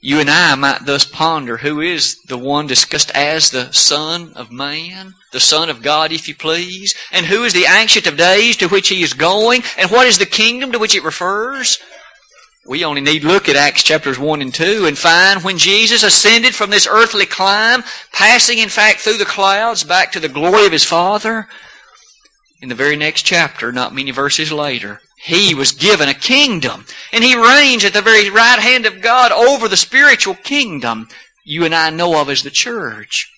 You 0.00 0.18
and 0.18 0.28
I 0.28 0.56
might 0.56 0.84
thus 0.84 1.04
ponder 1.04 1.58
who 1.58 1.80
is 1.80 2.20
the 2.26 2.36
one 2.36 2.66
discussed 2.66 3.12
as 3.12 3.50
the 3.50 3.70
Son 3.70 4.32
of 4.34 4.50
Man, 4.50 5.14
the 5.30 5.38
Son 5.38 5.70
of 5.70 5.82
God, 5.82 6.10
if 6.10 6.26
you 6.26 6.34
please, 6.34 6.96
and 7.12 7.26
who 7.26 7.44
is 7.44 7.52
the 7.52 7.66
Ancient 7.66 8.08
of 8.08 8.16
Days 8.16 8.56
to 8.56 8.66
which 8.66 8.88
he 8.88 9.04
is 9.04 9.14
going, 9.14 9.62
and 9.78 9.88
what 9.92 10.08
is 10.08 10.18
the 10.18 10.26
kingdom 10.26 10.72
to 10.72 10.80
which 10.80 10.96
it 10.96 11.04
refers? 11.04 11.78
We 12.66 12.84
only 12.84 13.00
need 13.00 13.22
look 13.22 13.48
at 13.48 13.54
Acts 13.54 13.84
chapters 13.84 14.18
1 14.18 14.42
and 14.42 14.52
2 14.52 14.86
and 14.86 14.98
find 14.98 15.44
when 15.44 15.58
Jesus 15.58 16.02
ascended 16.02 16.56
from 16.56 16.70
this 16.70 16.88
earthly 16.88 17.26
clime, 17.26 17.84
passing 18.12 18.58
in 18.58 18.68
fact 18.68 19.00
through 19.00 19.18
the 19.18 19.24
clouds 19.24 19.84
back 19.84 20.10
to 20.12 20.20
the 20.20 20.28
glory 20.28 20.66
of 20.66 20.72
his 20.72 20.84
Father, 20.84 21.46
in 22.62 22.68
the 22.68 22.74
very 22.76 22.96
next 22.96 23.22
chapter, 23.22 23.72
not 23.72 23.94
many 23.94 24.12
verses 24.12 24.52
later, 24.52 25.00
he 25.16 25.52
was 25.52 25.72
given 25.72 26.08
a 26.08 26.14
kingdom. 26.14 26.86
And 27.12 27.24
he 27.24 27.36
reigns 27.36 27.84
at 27.84 27.92
the 27.92 28.00
very 28.00 28.30
right 28.30 28.60
hand 28.60 28.86
of 28.86 29.02
God 29.02 29.32
over 29.32 29.68
the 29.68 29.76
spiritual 29.76 30.34
kingdom 30.34 31.08
you 31.44 31.64
and 31.64 31.74
I 31.74 31.90
know 31.90 32.20
of 32.20 32.30
as 32.30 32.44
the 32.44 32.50
church. 32.50 33.28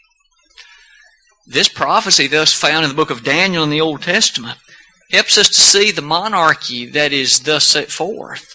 This 1.46 1.68
prophecy, 1.68 2.26
thus 2.26 2.52
found 2.52 2.84
in 2.84 2.90
the 2.90 2.96
book 2.96 3.10
of 3.10 3.24
Daniel 3.24 3.64
in 3.64 3.70
the 3.70 3.80
Old 3.80 4.02
Testament, 4.02 4.58
helps 5.10 5.38
us 5.38 5.48
to 5.48 5.60
see 5.60 5.90
the 5.90 6.02
monarchy 6.02 6.86
that 6.86 7.12
is 7.12 7.40
thus 7.40 7.64
set 7.64 7.90
forth. 7.90 8.54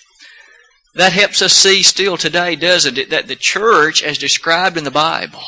That 0.94 1.14
helps 1.14 1.42
us 1.42 1.54
see 1.54 1.82
still 1.82 2.18
today, 2.18 2.56
doesn't 2.56 2.98
it, 2.98 3.10
that 3.10 3.28
the 3.28 3.36
church, 3.36 4.04
as 4.04 4.18
described 4.18 4.78
in 4.78 4.84
the 4.84 4.92
Bible, 4.92 5.44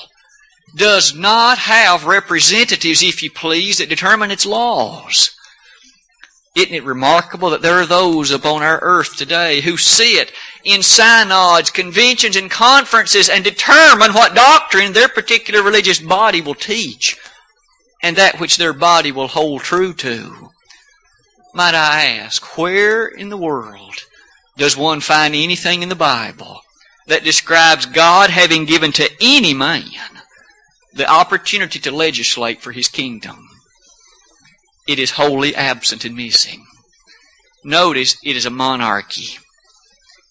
does 0.76 1.16
not 1.16 1.58
have 1.58 2.06
representatives, 2.06 3.04
if 3.04 3.22
you 3.22 3.32
please, 3.32 3.78
that 3.78 3.90
determine 3.90 4.32
its 4.32 4.46
laws. 4.46 5.32
Isn't 6.56 6.74
it 6.74 6.84
remarkable 6.84 7.50
that 7.52 7.62
there 7.62 7.80
are 7.80 7.86
those 7.86 8.30
upon 8.32 8.62
our 8.62 8.80
earth 8.82 9.16
today 9.16 9.62
who 9.62 9.78
sit 9.78 10.34
in 10.66 10.84
synods, 10.84 11.70
conventions, 11.70 12.36
and 12.36 12.52
conferences 12.52 13.30
and 13.30 13.44
determine 13.44 14.14
what 14.14 14.36
doctrine 14.36 14.92
their 14.92 15.08
particular 15.08 15.64
religious 15.64 16.00
body 16.00 16.42
will 16.42 16.56
teach 16.56 17.18
and 18.04 18.18
that 18.18 18.40
which 18.40 18.58
their 18.58 18.74
body 18.74 19.12
will 19.14 19.30
hold 19.30 19.62
true 19.62 19.94
to? 19.94 20.50
Might 21.54 21.76
I 21.76 22.06
ask, 22.06 22.58
where 22.58 23.08
in 23.08 23.30
the 23.30 23.38
world 23.38 23.96
does 24.58 24.76
one 24.76 25.00
find 25.00 25.34
anything 25.34 25.84
in 25.84 25.90
the 25.90 25.96
Bible 25.96 26.62
that 27.08 27.24
describes 27.24 27.86
God 27.86 28.30
having 28.30 28.66
given 28.66 28.92
to 28.94 29.10
any 29.22 29.54
man 29.54 30.21
the 30.94 31.10
opportunity 31.10 31.80
to 31.80 31.92
legislate 31.92 32.62
for 32.62 32.72
his 32.72 32.88
kingdom? 32.88 33.48
it 34.88 35.00
is 35.00 35.12
wholly 35.12 35.56
absent 35.56 36.06
and 36.06 36.16
missing. 36.16 36.66
Notice 37.64 38.18
it 38.24 38.36
is 38.36 38.46
a 38.46 38.50
monarchy. 38.50 39.38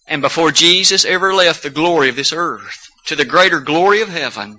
And 0.06 0.20
before 0.20 0.50
Jesus 0.50 1.04
ever 1.04 1.32
left 1.32 1.62
the 1.62 1.70
glory 1.70 2.08
of 2.08 2.16
this 2.16 2.32
earth 2.32 2.88
to 3.06 3.14
the 3.14 3.24
greater 3.24 3.60
glory 3.60 4.02
of 4.02 4.08
heaven, 4.08 4.58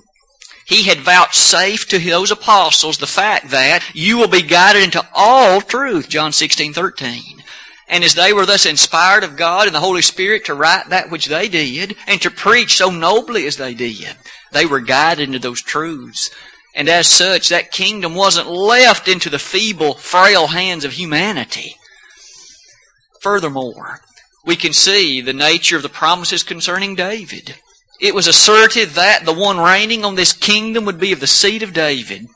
he 0.65 0.84
had 0.84 1.00
vouchsafed 1.00 1.89
to 1.89 2.00
those 2.00 2.31
apostles 2.31 2.98
the 2.98 3.08
fact 3.08 3.50
that 3.51 3.84
you 3.93 4.17
will 4.17 4.29
be 4.29 4.41
guided 4.41 4.84
into 4.84 5.05
all 5.13 5.60
truth, 5.60 6.08
John 6.08 6.31
16, 6.31 6.74
13. 6.74 7.43
And 7.89 8.05
as 8.05 8.15
they 8.15 8.31
were 8.31 8.46
thus 8.46 8.65
inspired 8.65 9.25
of 9.25 9.36
God 9.36 9.67
and 9.67 9.75
the 9.75 9.81
Holy 9.81 10.01
Spirit 10.01 10.46
to 10.46 10.53
write 10.53 10.88
that 10.89 11.12
which 11.12 11.25
they 11.25 11.50
did, 11.50 11.98
and 12.08 12.22
to 12.22 12.31
preach 12.31 12.77
so 12.77 12.89
nobly 12.89 13.46
as 13.46 13.58
they 13.58 13.74
did, 13.74 14.15
they 14.51 14.65
were 14.65 14.79
guided 14.79 15.27
into 15.27 15.39
those 15.39 15.62
truths. 15.62 16.29
And 16.75 16.88
as 16.88 17.08
such, 17.08 17.50
that 17.50 17.72
kingdom 17.72 18.15
wasn't 18.15 18.48
left 18.48 19.08
into 19.08 19.29
the 19.29 19.39
feeble, 19.39 19.96
frail 19.96 20.48
hands 20.48 20.86
of 20.86 20.93
humanity. 20.93 21.75
Furthermore, 23.22 24.00
we 24.46 24.55
can 24.55 24.74
see 24.74 25.22
the 25.22 25.34
nature 25.34 25.75
of 25.75 25.84
the 25.84 25.89
promises 25.89 26.43
concerning 26.43 26.96
David. 26.96 27.55
It 28.00 28.15
was 28.15 28.27
asserted 28.27 28.89
that 28.89 29.25
the 29.25 29.34
one 29.34 29.60
reigning 29.60 30.03
on 30.03 30.15
this 30.15 30.34
kingdom 30.34 30.86
would 30.86 31.00
be 31.00 31.12
of 31.12 31.20
the 31.20 31.27
seed 31.27 31.62
of 31.62 31.74
David. 31.74 32.27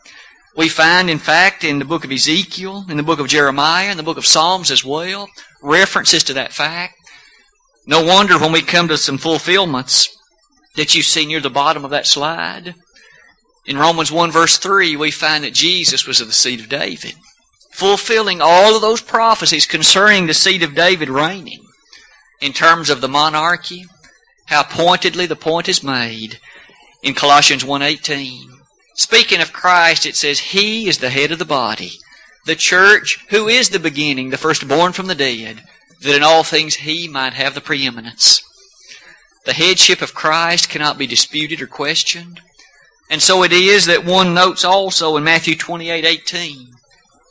We 0.56 0.70
find, 0.70 1.10
in 1.10 1.18
fact, 1.18 1.64
in 1.64 1.80
the 1.80 1.86
book 1.86 2.06
of 2.06 2.12
Ezekiel, 2.12 2.86
in 2.88 2.98
the 2.98 3.04
book 3.04 3.20
of 3.20 3.28
Jeremiah, 3.28 3.90
in 3.90 3.98
the 3.98 4.04
book 4.04 4.18
of 4.18 4.26
Psalms 4.26 4.70
as 4.70 4.86
well, 4.86 5.28
references 5.64 6.24
to 6.26 6.34
that 6.34 6.54
fact. 6.54 6.94
No 7.88 8.06
wonder 8.06 8.38
when 8.38 8.52
we 8.52 8.62
come 8.62 8.88
to 8.88 8.98
some 8.98 9.18
fulfillments 9.18 10.15
that 10.76 10.96
you 10.96 11.02
see 11.02 11.26
near 11.26 11.40
the 11.40 11.50
bottom 11.50 11.84
of 11.86 11.92
that 11.92 12.08
slide. 12.08 12.76
In 13.66 13.78
Romans 13.78 14.12
1 14.12 14.32
verse 14.32 14.58
3, 14.58 14.96
we 14.96 15.12
find 15.12 15.44
that 15.44 15.54
Jesus 15.54 16.06
was 16.06 16.22
of 16.22 16.28
the 16.28 16.34
seed 16.34 16.60
of 16.60 16.70
David, 16.70 17.16
fulfilling 17.72 18.42
all 18.42 18.76
of 18.76 18.82
those 18.82 19.02
prophecies 19.02 19.66
concerning 19.66 20.28
the 20.28 20.34
seed 20.34 20.64
of 20.64 20.76
David 20.76 21.10
reigning. 21.10 21.62
In 22.42 22.54
terms 22.54 22.90
of 22.90 23.02
the 23.02 23.08
monarchy, 23.08 23.86
how 24.48 24.64
pointedly 24.64 25.26
the 25.26 25.36
point 25.36 25.68
is 25.68 25.82
made 25.82 26.40
in 27.02 27.14
Colossians 27.14 27.64
1.18. 27.64 28.42
Speaking 28.96 29.42
of 29.42 29.54
Christ, 29.54 30.06
it 30.06 30.16
says, 30.16 30.40
He 30.40 30.88
is 30.88 31.00
the 31.00 31.10
head 31.10 31.32
of 31.32 31.40
the 31.40 31.46
body, 31.46 31.94
the 32.46 32.56
church, 32.56 33.26
who 33.30 33.48
is 33.48 33.70
the 33.70 33.80
beginning, 33.80 34.30
the 34.30 34.38
firstborn 34.38 34.94
from 34.94 35.08
the 35.08 35.16
dead, 35.16 35.64
that 36.02 36.16
in 36.16 36.24
all 36.24 36.44
things 36.44 36.76
He 36.76 37.08
might 37.08 37.34
have 37.34 37.56
the 37.56 37.62
preeminence. 37.62 38.45
The 39.46 39.54
headship 39.54 40.02
of 40.02 40.14
Christ 40.14 40.70
cannot 40.70 40.98
be 40.98 41.08
disputed 41.08 41.62
or 41.62 41.68
questioned. 41.68 42.42
And 43.10 43.22
so 43.22 43.44
it 43.44 43.52
is 43.52 43.86
that 43.86 44.04
one 44.04 44.34
notes 44.34 44.66
also 44.66 45.16
in 45.18 45.24
Matthew 45.24 45.56
28 45.56 46.04
18 46.04 46.68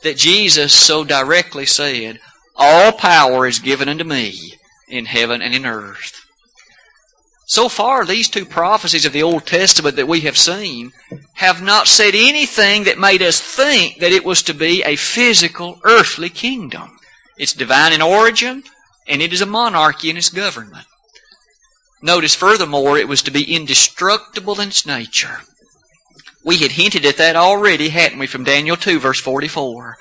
that 0.03 0.17
Jesus 0.17 0.73
so 0.73 1.03
directly 1.03 1.65
said, 1.65 2.19
All 2.55 2.91
power 2.93 3.45
is 3.45 3.59
given 3.59 3.89
unto 3.89 4.05
me 4.05 4.53
in 4.87 5.05
heaven 5.05 5.41
and 5.41 5.53
in 5.53 5.65
earth. 5.65 6.21
So 7.47 7.69
far, 7.69 8.05
these 8.05 8.29
two 8.29 8.45
prophecies 8.45 9.05
of 9.05 9.13
the 9.13 9.21
Old 9.21 9.45
Testament 9.45 9.97
that 9.97 10.07
we 10.07 10.21
have 10.21 10.37
seen 10.37 10.93
have 11.33 11.61
not 11.61 11.87
said 11.87 12.15
anything 12.15 12.85
that 12.85 12.97
made 12.97 13.21
us 13.21 13.39
think 13.39 13.99
that 13.99 14.11
it 14.11 14.25
was 14.25 14.41
to 14.43 14.53
be 14.53 14.83
a 14.83 14.95
physical, 14.95 15.79
earthly 15.83 16.29
kingdom. 16.29 16.97
It's 17.37 17.53
divine 17.53 17.93
in 17.93 18.01
origin, 18.01 18.63
and 19.07 19.21
it 19.21 19.31
is 19.31 19.41
a 19.41 19.45
monarchy 19.45 20.09
in 20.09 20.17
its 20.17 20.29
government. 20.29 20.87
Notice 22.05 22.35
furthermore, 22.35 22.99
it 22.99 23.07
was 23.07 23.23
to 23.23 23.31
be 23.31 23.55
indestructible 23.55 24.61
in 24.61 24.67
its 24.67 24.85
nature. 24.85 25.39
We 26.43 26.57
had 26.57 26.73
hinted 26.73 27.03
at 27.03 27.17
that 27.17 27.35
already, 27.35 27.89
hadn't 27.89 28.19
we, 28.19 28.27
from 28.27 28.43
Daniel 28.43 28.77
2, 28.77 28.99
verse 28.99 29.19
44. 29.19 29.97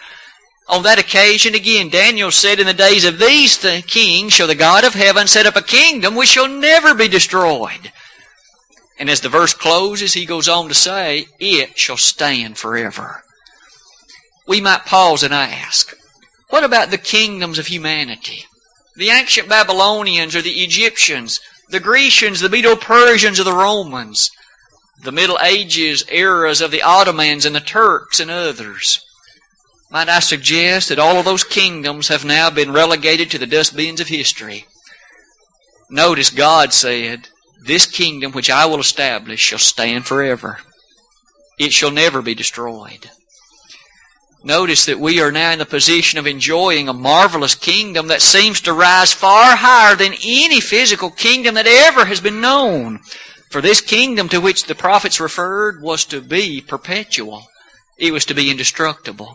On 0.69 0.83
that 0.83 0.99
occasion, 0.99 1.55
again, 1.55 1.89
Daniel 1.89 2.31
said, 2.31 2.61
In 2.61 2.67
the 2.67 2.75
days 2.75 3.07
of 3.07 3.19
these 3.19 3.57
th- 3.57 3.87
kings 3.87 4.35
shall 4.35 4.47
the 4.47 4.55
God 4.55 4.85
of 4.85 4.93
heaven 4.93 5.27
set 5.27 5.47
up 5.47 5.57
a 5.57 5.63
kingdom 5.63 6.15
which 6.15 6.29
shall 6.29 6.47
never 6.47 6.93
be 6.95 7.09
destroyed. 7.09 7.91
And 8.99 9.09
as 9.09 9.23
the 9.23 9.31
verse 9.31 9.55
closes, 9.55 10.13
he 10.13 10.27
goes 10.27 10.47
on 10.47 10.69
to 10.69 10.75
say, 10.75 11.25
It 11.41 11.79
shall 11.79 11.97
stand 11.97 12.59
forever. 12.59 13.23
We 14.47 14.61
might 14.61 14.85
pause 14.85 15.23
and 15.23 15.33
ask, 15.33 15.97
What 16.51 16.65
about 16.65 16.91
the 16.91 16.99
kingdoms 16.99 17.59
of 17.59 17.69
humanity? 17.69 18.45
The 18.95 19.09
ancient 19.09 19.49
Babylonians 19.49 20.37
or 20.37 20.43
the 20.43 20.63
Egyptians, 20.63 21.41
the 21.69 21.81
Grecians, 21.81 22.41
the 22.41 22.49
Medo 22.49 22.77
Persians, 22.77 23.41
or 23.41 23.45
the 23.45 23.53
Romans, 23.53 24.31
the 25.03 25.13
Middle 25.13 25.39
Ages 25.41 26.05
eras 26.11 26.61
of 26.61 26.71
the 26.71 26.83
Ottomans 26.83 27.45
and 27.45 27.55
the 27.55 27.61
Turks 27.61 28.21
and 28.21 28.31
others. 28.31 29.01
Might 29.91 30.09
I 30.09 30.21
suggest 30.21 30.89
that 30.89 30.99
all 30.99 31.17
of 31.19 31.25
those 31.25 31.45
kingdoms 31.45 32.09
have 32.09 32.25
now 32.25 32.51
been 32.51 32.73
relegated 32.73 33.31
to 33.31 33.39
the 33.39 33.47
dustbins 33.47 34.01
of 34.01 34.09
history? 34.09 34.67
Notice 35.91 36.31
God 36.31 36.73
said, 36.73 37.29
This 37.65 37.87
kingdom 37.87 38.33
which 38.33 38.51
I 38.51 38.67
will 38.67 38.81
establish 38.81 39.41
shall 39.41 39.59
stand 39.59 40.07
forever. 40.07 40.59
It 41.59 41.73
shall 41.73 41.91
never 41.91 42.23
be 42.23 42.35
destroyed. 42.35 43.11
Notice 44.45 44.85
that 44.85 45.01
we 45.01 45.23
are 45.23 45.33
now 45.33 45.53
in 45.53 45.59
the 45.59 45.65
position 45.65 46.19
of 46.19 46.27
enjoying 46.27 46.87
a 46.87 46.93
marvelous 46.93 47.55
kingdom 47.55 48.09
that 48.09 48.21
seems 48.21 48.61
to 48.61 48.75
rise 48.75 49.11
far 49.11 49.57
higher 49.57 49.97
than 49.97 50.13
any 50.23 50.61
physical 50.61 51.11
kingdom 51.11 51.55
that 51.55 51.67
ever 51.67 52.05
has 52.05 52.21
been 52.21 52.43
known. 52.43 53.01
For 53.51 53.63
this 53.63 53.81
kingdom 53.81 54.29
to 54.29 54.43
which 54.43 54.65
the 54.65 54.75
prophets 54.75 55.19
referred 55.19 55.81
was 55.81 56.05
to 56.07 56.21
be 56.21 56.61
perpetual. 56.61 57.45
It 57.99 58.13
was 58.13 58.27
to 58.27 58.35
be 58.35 58.51
indestructible. 58.51 59.35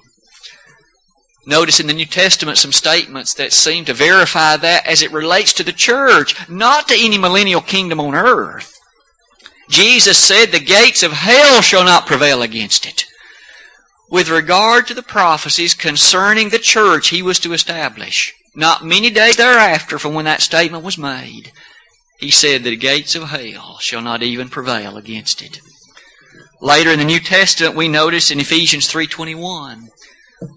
Notice 1.47 1.79
in 1.79 1.87
the 1.87 1.93
New 1.93 2.05
Testament 2.05 2.59
some 2.59 2.71
statements 2.71 3.33
that 3.33 3.51
seem 3.51 3.85
to 3.85 3.95
verify 3.95 4.57
that 4.57 4.85
as 4.85 5.01
it 5.01 5.11
relates 5.11 5.53
to 5.53 5.63
the 5.63 5.73
church, 5.73 6.47
not 6.47 6.87
to 6.87 6.95
any 6.95 7.17
millennial 7.17 7.61
kingdom 7.61 7.99
on 7.99 8.13
earth. 8.13 8.77
Jesus 9.71 10.19
said, 10.19 10.51
The 10.51 10.59
gates 10.59 11.01
of 11.01 11.13
hell 11.13 11.63
shall 11.63 11.83
not 11.83 12.05
prevail 12.05 12.43
against 12.43 12.85
it 12.85 13.08
with 14.09 14.29
regard 14.29 14.87
to 14.87 14.93
the 14.93 15.03
prophecies 15.03 15.73
concerning 15.73 16.49
the 16.49 16.59
church 16.59 17.09
he 17.09 17.21
was 17.21 17.39
to 17.39 17.53
establish. 17.53 18.33
Not 18.55 18.83
many 18.83 19.09
days 19.09 19.37
thereafter 19.37 19.99
from 19.99 20.13
when 20.13 20.25
that 20.25 20.41
statement 20.41 20.83
was 20.83 20.97
made, 20.97 21.51
he 22.19 22.31
said 22.31 22.63
that 22.63 22.71
the 22.71 22.75
gates 22.75 23.15
of 23.15 23.29
hell 23.29 23.77
shall 23.79 24.01
not 24.01 24.23
even 24.23 24.49
prevail 24.49 24.97
against 24.97 25.41
it. 25.41 25.59
Later 26.61 26.91
in 26.91 26.99
the 26.99 27.05
New 27.05 27.19
Testament 27.19 27.75
we 27.75 27.87
notice 27.87 28.31
in 28.31 28.39
Ephesians 28.39 28.91
3.21, 28.91 29.87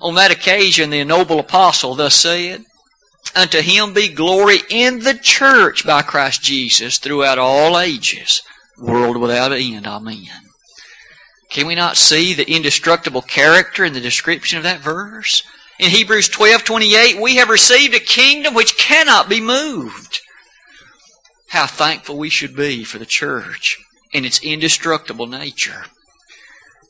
on 0.01 0.15
that 0.15 0.31
occasion 0.31 0.91
the 0.91 1.05
noble 1.05 1.39
apostle 1.39 1.95
thus 1.95 2.15
said, 2.15 2.65
Unto 3.35 3.61
him 3.61 3.95
be 3.95 4.09
glory 4.09 4.59
in 4.69 5.01
the 5.01 5.15
church 5.15 5.87
by 5.87 6.03
Christ 6.03 6.43
Jesus 6.43 6.99
throughout 6.99 7.39
all 7.39 7.79
ages, 7.79 8.43
world 8.79 9.17
without 9.17 9.53
end. 9.53 9.87
Amen. 9.87 10.42
Can 11.53 11.67
we 11.67 11.75
not 11.75 11.99
see 11.99 12.33
the 12.33 12.51
indestructible 12.51 13.21
character 13.21 13.85
in 13.85 13.93
the 13.93 14.01
description 14.01 14.57
of 14.57 14.65
that 14.65 14.81
verse? 14.81 15.43
In 15.79 15.91
Hebrews 15.91 16.31
12:28, 16.31 17.21
we 17.21 17.37
have 17.37 17.51
received 17.51 17.95
a 17.95 18.01
kingdom 18.01 18.55
which 18.55 18.79
cannot 18.79 19.29
be 19.29 19.41
moved. 19.41 20.21
How 21.49 21.67
thankful 21.67 22.17
we 22.17 22.31
should 22.31 22.57
be 22.57 22.85
for 22.85 22.99
the 22.99 23.05
church 23.05 23.77
and 24.15 24.25
its 24.25 24.41
indestructible 24.41 25.27
nature. 25.27 25.87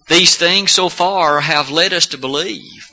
These 0.06 0.36
things 0.36 0.70
so 0.70 0.88
far 0.88 1.40
have 1.40 1.68
led 1.68 1.92
us 1.92 2.06
to 2.06 2.18
believe 2.18 2.88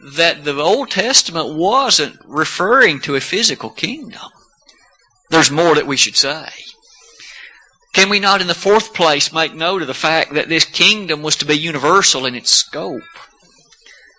that 0.00 0.44
the 0.44 0.58
Old 0.58 0.90
Testament 0.90 1.54
wasn't 1.54 2.20
referring 2.24 3.00
to 3.00 3.16
a 3.16 3.20
physical 3.20 3.68
kingdom. 3.68 4.30
There's 5.28 5.50
more 5.50 5.74
that 5.74 5.86
we 5.86 5.98
should 5.98 6.16
say. 6.16 6.48
Can 7.92 8.08
we 8.08 8.20
not, 8.20 8.40
in 8.40 8.46
the 8.46 8.54
fourth 8.54 8.94
place, 8.94 9.32
make 9.32 9.54
note 9.54 9.82
of 9.82 9.88
the 9.88 9.94
fact 9.94 10.32
that 10.32 10.48
this 10.48 10.64
kingdom 10.64 11.22
was 11.22 11.36
to 11.36 11.44
be 11.44 11.56
universal 11.56 12.24
in 12.24 12.34
its 12.34 12.50
scope? 12.50 13.02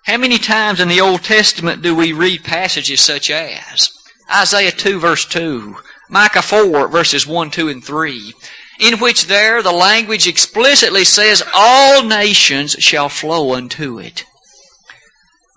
How 0.05 0.17
many 0.17 0.37
times 0.37 0.79
in 0.79 0.89
the 0.89 1.01
Old 1.01 1.23
Testament 1.23 1.81
do 1.81 1.95
we 1.95 2.13
read 2.13 2.43
passages 2.43 3.01
such 3.01 3.31
as 3.31 3.89
Isaiah 4.31 4.71
2 4.71 4.99
verse 4.99 5.25
2, 5.25 5.75
Micah 6.09 6.41
4 6.41 6.87
verses 6.87 7.25
1, 7.25 7.49
2, 7.49 7.69
and 7.69 7.83
3, 7.83 8.33
in 8.79 8.99
which 8.99 9.25
there 9.25 9.63
the 9.63 9.71
language 9.71 10.27
explicitly 10.27 11.03
says, 11.03 11.41
All 11.55 12.03
nations 12.03 12.73
shall 12.73 13.09
flow 13.09 13.55
unto 13.55 13.97
it. 13.97 14.25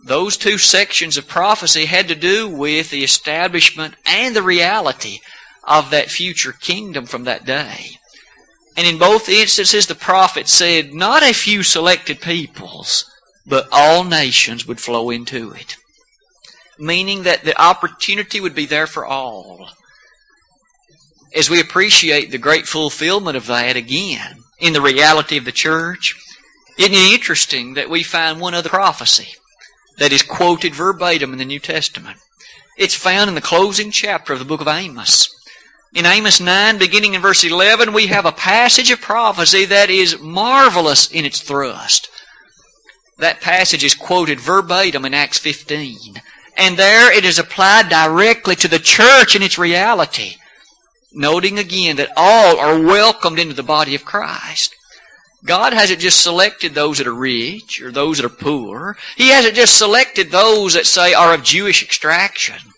Those 0.05 0.37
two 0.37 0.57
sections 0.57 1.17
of 1.17 1.29
prophecy 1.29 1.87
had 1.87 2.09
to 2.09 2.15
do 2.15 2.49
with 2.49 2.91
the 2.91 3.03
establishment 3.03 3.95
and 4.07 4.35
the 4.35 4.43
reality 4.43 5.19
of 5.65 5.91
that 5.91 6.11
future 6.11 6.53
kingdom 6.53 7.07
from 7.07 7.25
that 7.25 7.45
day. 7.45 7.99
And 8.77 8.87
in 8.87 8.99
both 8.99 9.29
instances, 9.29 9.87
the 9.87 9.95
prophet 9.95 10.49
said, 10.49 10.93
not 10.93 11.23
a 11.23 11.33
few 11.33 11.63
selected 11.63 12.21
peoples, 12.21 13.11
but 13.47 13.69
all 13.73 14.05
nations 14.05 14.67
would 14.67 14.81
flow 14.81 15.09
into 15.11 15.53
it. 15.53 15.77
Meaning 16.79 17.23
that 17.23 17.45
the 17.45 17.59
opportunity 17.61 18.39
would 18.39 18.55
be 18.55 18.67
there 18.67 18.87
for 18.87 19.07
all. 19.07 19.71
As 21.35 21.49
we 21.49 21.59
appreciate 21.61 22.31
the 22.31 22.39
great 22.39 22.67
fulfillment 22.67 23.37
of 23.37 23.47
that 23.47 23.77
again 23.77 24.43
in 24.59 24.75
the 24.75 24.83
reality 24.83 25.39
of 25.39 25.47
the 25.47 25.53
church, 25.53 26.15
isn't 26.79 26.93
it 26.93 27.15
interesting 27.15 27.75
that 27.75 27.89
we 27.89 28.03
find 28.03 28.41
one 28.41 28.53
other 28.53 28.69
prophecy 28.69 29.37
that 29.99 30.13
is 30.13 30.23
quoted 30.23 30.75
verbatim 30.75 31.33
in 31.33 31.39
the 31.39 31.45
New 31.47 31.61
Testament? 31.61 32.19
It's 32.77 32.95
found 32.95 33.29
in 33.29 33.35
the 33.35 33.41
closing 33.41 33.91
chapter 33.91 34.35
of 34.35 34.39
the 34.39 34.45
book 34.45 34.61
of 34.61 34.69
Amos. 34.69 35.31
In 35.97 36.05
Amos 36.05 36.41
9, 36.41 36.77
beginning 36.77 37.15
in 37.15 37.23
verse 37.23 37.43
11, 37.43 37.95
we 37.95 38.09
have 38.09 38.27
a 38.27 38.31
passage 38.31 38.91
of 38.91 39.01
prophecy 39.01 39.65
that 39.65 39.89
is 39.89 40.21
marvelous 40.21 41.11
in 41.11 41.25
its 41.25 41.41
thrust. 41.41 42.11
That 43.17 43.41
passage 43.41 43.83
is 43.83 43.95
quoted 43.95 44.39
verbatim 44.39 45.07
in 45.07 45.15
Acts 45.15 45.39
15. 45.39 46.21
And 46.55 46.77
there 46.77 47.11
it 47.11 47.25
is 47.25 47.39
applied 47.39 47.89
directly 47.89 48.55
to 48.57 48.69
the 48.69 48.79
church 48.79 49.35
in 49.35 49.43
its 49.43 49.57
reality. 49.57 50.35
Noting 51.15 51.59
again 51.59 51.97
that 51.97 52.13
all 52.15 52.59
are 52.61 52.79
welcomed 52.79 53.39
into 53.39 53.55
the 53.55 53.63
body 53.63 53.95
of 53.95 54.05
Christ. 54.05 54.75
God 55.47 55.73
hasn't 55.73 56.01
just 56.01 56.23
selected 56.23 56.75
those 56.75 56.99
that 56.99 57.07
are 57.07 57.15
rich 57.15 57.81
or 57.81 57.91
those 57.91 58.19
that 58.19 58.27
are 58.27 58.29
poor. 58.29 58.99
He 59.17 59.31
hasn't 59.31 59.55
just 59.55 59.79
selected 59.79 60.31
those 60.31 60.75
that 60.75 60.85
say 60.85 61.15
are 61.15 61.33
of 61.33 61.43
Jewish 61.43 61.83
extraction. 61.83 62.75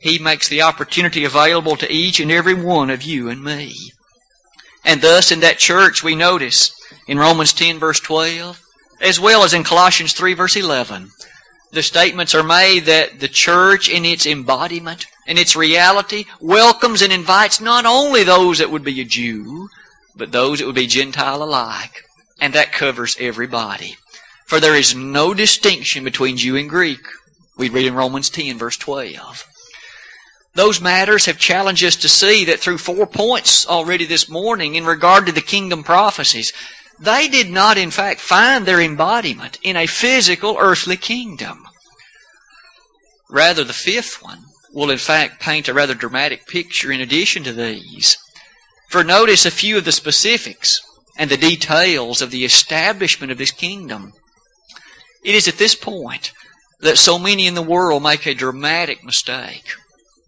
He 0.00 0.18
makes 0.18 0.48
the 0.48 0.62
opportunity 0.62 1.24
available 1.24 1.76
to 1.76 1.92
each 1.92 2.20
and 2.20 2.30
every 2.30 2.54
one 2.54 2.88
of 2.88 3.02
you 3.02 3.28
and 3.28 3.44
me. 3.44 3.74
And 4.84 5.02
thus 5.02 5.30
in 5.30 5.40
that 5.40 5.58
church 5.58 6.02
we 6.02 6.16
notice 6.16 6.72
in 7.06 7.18
Romans 7.18 7.52
10 7.52 7.78
verse 7.78 8.00
12, 8.00 8.62
as 9.02 9.20
well 9.20 9.44
as 9.44 9.52
in 9.52 9.62
Colossians 9.62 10.14
3 10.14 10.32
verse 10.32 10.56
11, 10.56 11.10
the 11.72 11.82
statements 11.82 12.34
are 12.34 12.42
made 12.42 12.86
that 12.86 13.20
the 13.20 13.28
church 13.28 13.88
in 13.88 14.04
its 14.04 14.26
embodiment 14.26 15.06
and 15.26 15.38
its 15.38 15.54
reality 15.54 16.24
welcomes 16.40 17.02
and 17.02 17.12
invites 17.12 17.60
not 17.60 17.84
only 17.84 18.24
those 18.24 18.58
that 18.58 18.70
would 18.70 18.82
be 18.82 19.00
a 19.00 19.04
Jew, 19.04 19.68
but 20.16 20.32
those 20.32 20.58
that 20.58 20.66
would 20.66 20.74
be 20.74 20.86
Gentile 20.86 21.42
alike. 21.42 22.04
And 22.40 22.54
that 22.54 22.72
covers 22.72 23.16
everybody. 23.20 23.96
For 24.46 24.60
there 24.60 24.74
is 24.74 24.94
no 24.94 25.34
distinction 25.34 26.04
between 26.04 26.38
Jew 26.38 26.56
and 26.56 26.68
Greek. 26.68 27.00
We 27.58 27.68
read 27.68 27.86
in 27.86 27.94
Romans 27.94 28.30
10 28.30 28.58
verse 28.58 28.78
12. 28.78 29.46
Those 30.54 30.80
matters 30.80 31.26
have 31.26 31.38
challenged 31.38 31.84
us 31.84 31.96
to 31.96 32.08
see 32.08 32.44
that 32.46 32.58
through 32.58 32.78
four 32.78 33.06
points 33.06 33.66
already 33.66 34.04
this 34.04 34.28
morning 34.28 34.74
in 34.74 34.84
regard 34.84 35.26
to 35.26 35.32
the 35.32 35.40
kingdom 35.40 35.84
prophecies, 35.84 36.52
they 36.98 37.28
did 37.28 37.48
not 37.48 37.78
in 37.78 37.90
fact 37.90 38.20
find 38.20 38.66
their 38.66 38.80
embodiment 38.80 39.58
in 39.62 39.76
a 39.76 39.86
physical 39.86 40.56
earthly 40.58 40.96
kingdom. 40.96 41.66
Rather, 43.30 43.62
the 43.62 43.72
fifth 43.72 44.22
one 44.22 44.42
will 44.72 44.90
in 44.90 44.98
fact 44.98 45.40
paint 45.40 45.68
a 45.68 45.74
rather 45.74 45.94
dramatic 45.94 46.46
picture 46.46 46.90
in 46.90 47.00
addition 47.00 47.44
to 47.44 47.52
these. 47.52 48.16
For 48.88 49.04
notice 49.04 49.46
a 49.46 49.52
few 49.52 49.78
of 49.78 49.84
the 49.84 49.92
specifics 49.92 50.80
and 51.16 51.30
the 51.30 51.36
details 51.36 52.20
of 52.20 52.32
the 52.32 52.44
establishment 52.44 53.30
of 53.30 53.38
this 53.38 53.52
kingdom. 53.52 54.12
It 55.24 55.34
is 55.34 55.46
at 55.46 55.58
this 55.58 55.76
point 55.76 56.32
that 56.80 56.98
so 56.98 57.18
many 57.18 57.46
in 57.46 57.54
the 57.54 57.62
world 57.62 58.02
make 58.02 58.26
a 58.26 58.34
dramatic 58.34 59.04
mistake 59.04 59.74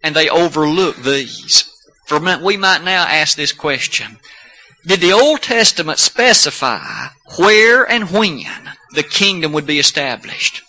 and 0.03 0.15
they 0.15 0.29
overlook 0.29 0.97
these. 0.97 1.69
For 2.07 2.19
we 2.43 2.57
might 2.57 2.83
now 2.83 3.05
ask 3.05 3.37
this 3.37 3.53
question. 3.53 4.19
Did 4.85 5.01
the 5.01 5.13
Old 5.13 5.43
Testament 5.43 5.99
specify 5.99 7.09
where 7.37 7.89
and 7.89 8.11
when 8.11 8.73
the 8.95 9.05
kingdom 9.05 9.53
would 9.53 9.67
be 9.67 9.79
established? 9.79 10.63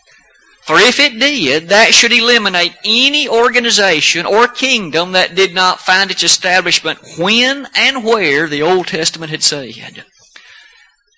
For 0.66 0.80
if 0.80 1.00
it 1.00 1.20
did, 1.20 1.68
that 1.70 1.94
should 1.94 2.14
eliminate 2.14 2.76
any 2.86 3.28
organization 3.28 4.26
or 4.26 4.48
kingdom 4.48 5.12
that 5.12 5.36
did 5.36 5.54
not 5.54 5.82
find 5.82 6.10
its 6.10 6.24
establishment 6.24 7.00
when 7.18 7.68
and 7.76 8.06
where 8.06 8.48
the 8.48 8.62
Old 8.62 8.88
Testament 8.88 9.32
had 9.32 9.44
said. 9.44 10.06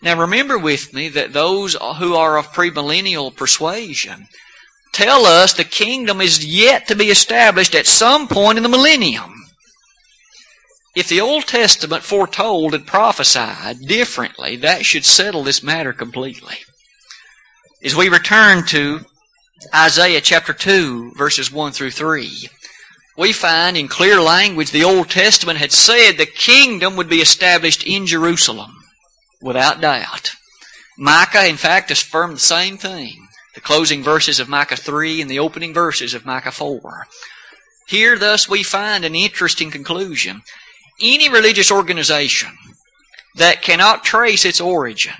Now 0.01 0.19
remember 0.19 0.57
with 0.57 0.93
me 0.93 1.09
that 1.09 1.33
those 1.33 1.75
who 1.75 2.15
are 2.15 2.37
of 2.37 2.53
premillennial 2.53 3.35
persuasion 3.35 4.27
tell 4.95 5.25
us 5.25 5.53
the 5.53 5.65
kingdom 5.65 6.21
is 6.21 6.45
yet 6.45 6.87
to 6.87 6.95
be 6.95 7.09
established 7.09 7.75
at 7.75 7.85
some 7.85 8.27
point 8.27 8.57
in 8.57 8.63
the 8.63 8.69
millennium. 8.69 9.43
If 10.95 11.09
the 11.09 11.19
Old 11.19 11.45
Testament 11.45 12.03
foretold 12.03 12.73
and 12.73 12.87
prophesied 12.87 13.81
differently, 13.81 14.55
that 14.55 14.85
should 14.85 15.03
settle 15.03 15.43
this 15.43 15.61
matter 15.61 15.91
completely. 15.91 16.55
As 17.83 17.93
we 17.93 18.07
return 18.07 18.65
to 18.67 19.01
Isaiah 19.75 20.21
chapter 20.21 20.53
2, 20.53 21.11
verses 21.17 21.51
1 21.51 21.73
through 21.73 21.91
3, 21.91 22.49
we 23.17 23.33
find 23.33 23.75
in 23.75 23.89
clear 23.89 24.21
language 24.21 24.71
the 24.71 24.85
Old 24.85 25.09
Testament 25.09 25.59
had 25.59 25.73
said 25.73 26.13
the 26.13 26.25
kingdom 26.25 26.95
would 26.95 27.09
be 27.09 27.21
established 27.21 27.85
in 27.85 28.05
Jerusalem, 28.05 28.77
without 29.41 29.81
doubt. 29.81 30.31
Micah, 30.97 31.45
in 31.45 31.57
fact, 31.57 31.91
affirmed 31.91 32.37
the 32.37 32.39
same 32.39 32.77
thing. 32.77 33.24
The 33.55 33.61
closing 33.61 34.03
verses 34.03 34.39
of 34.39 34.49
Micah 34.49 34.75
3 34.75 35.21
and 35.21 35.31
the 35.31 35.39
opening 35.39 35.73
verses 35.73 36.13
of 36.13 36.25
Micah 36.25 36.51
4. 36.51 37.07
Here, 37.87 38.17
thus, 38.17 38.49
we 38.49 38.63
find 38.63 39.05
an 39.05 39.15
interesting 39.15 39.71
conclusion. 39.71 40.41
Any 41.01 41.29
religious 41.29 41.71
organization 41.71 42.49
that 43.35 43.61
cannot 43.61 44.03
trace 44.03 44.45
its 44.45 44.61
origin 44.61 45.13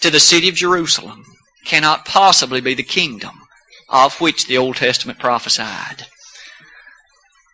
to 0.00 0.10
the 0.10 0.20
city 0.20 0.48
of 0.48 0.54
Jerusalem 0.54 1.24
cannot 1.64 2.04
possibly 2.04 2.60
be 2.60 2.74
the 2.74 2.82
kingdom 2.82 3.42
of 3.88 4.20
which 4.20 4.46
the 4.46 4.58
Old 4.58 4.76
Testament 4.76 5.18
prophesied. 5.18 6.06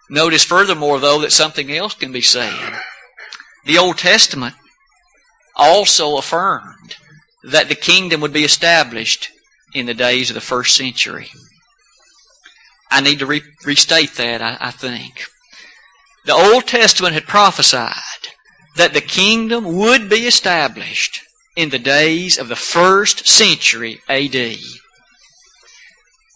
Notice 0.08 0.44
furthermore, 0.44 0.98
though, 1.00 1.20
that 1.20 1.32
something 1.32 1.70
else 1.70 1.94
can 1.94 2.12
be 2.12 2.22
said. 2.22 2.80
The 3.66 3.76
Old 3.76 3.98
Testament 3.98 4.54
also 5.56 6.16
affirmed 6.16 6.96
that 7.42 7.68
the 7.68 7.74
kingdom 7.74 8.20
would 8.20 8.32
be 8.32 8.44
established 8.44 9.30
in 9.74 9.86
the 9.86 9.94
days 9.94 10.30
of 10.30 10.34
the 10.34 10.40
first 10.40 10.76
century. 10.76 11.30
I 12.90 13.00
need 13.00 13.18
to 13.18 13.26
re- 13.26 13.42
restate 13.64 14.14
that, 14.14 14.40
I, 14.40 14.56
I 14.60 14.70
think. 14.70 15.24
The 16.24 16.32
Old 16.32 16.66
Testament 16.66 17.14
had 17.14 17.26
prophesied 17.26 17.94
that 18.76 18.94
the 18.94 19.00
kingdom 19.00 19.76
would 19.76 20.08
be 20.08 20.26
established 20.26 21.20
in 21.56 21.70
the 21.70 21.78
days 21.78 22.38
of 22.38 22.48
the 22.48 22.56
first 22.56 23.26
century 23.26 24.00
AD. 24.08 24.34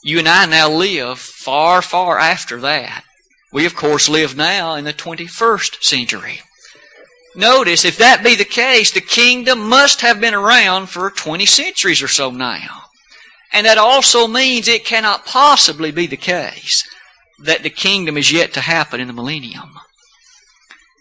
You 0.04 0.18
and 0.18 0.28
I 0.28 0.46
now 0.46 0.68
live 0.68 1.18
far, 1.18 1.80
far 1.80 2.18
after 2.18 2.60
that. 2.60 3.04
We, 3.52 3.66
of 3.66 3.76
course, 3.76 4.08
live 4.08 4.36
now 4.36 4.74
in 4.74 4.84
the 4.84 4.92
21st 4.92 5.82
century. 5.82 6.40
Notice, 7.36 7.84
if 7.84 7.96
that 7.98 8.24
be 8.24 8.34
the 8.34 8.44
case, 8.44 8.90
the 8.90 9.00
kingdom 9.00 9.68
must 9.68 10.00
have 10.00 10.20
been 10.20 10.34
around 10.34 10.88
for 10.88 11.10
20 11.10 11.46
centuries 11.46 12.02
or 12.02 12.08
so 12.08 12.30
now. 12.30 12.82
And 13.52 13.66
that 13.66 13.78
also 13.78 14.26
means 14.26 14.66
it 14.66 14.84
cannot 14.84 15.26
possibly 15.26 15.90
be 15.90 16.06
the 16.06 16.16
case 16.16 16.88
that 17.44 17.62
the 17.62 17.70
kingdom 17.70 18.16
is 18.16 18.32
yet 18.32 18.52
to 18.54 18.60
happen 18.60 19.00
in 19.00 19.08
the 19.08 19.12
millennium. 19.12 19.74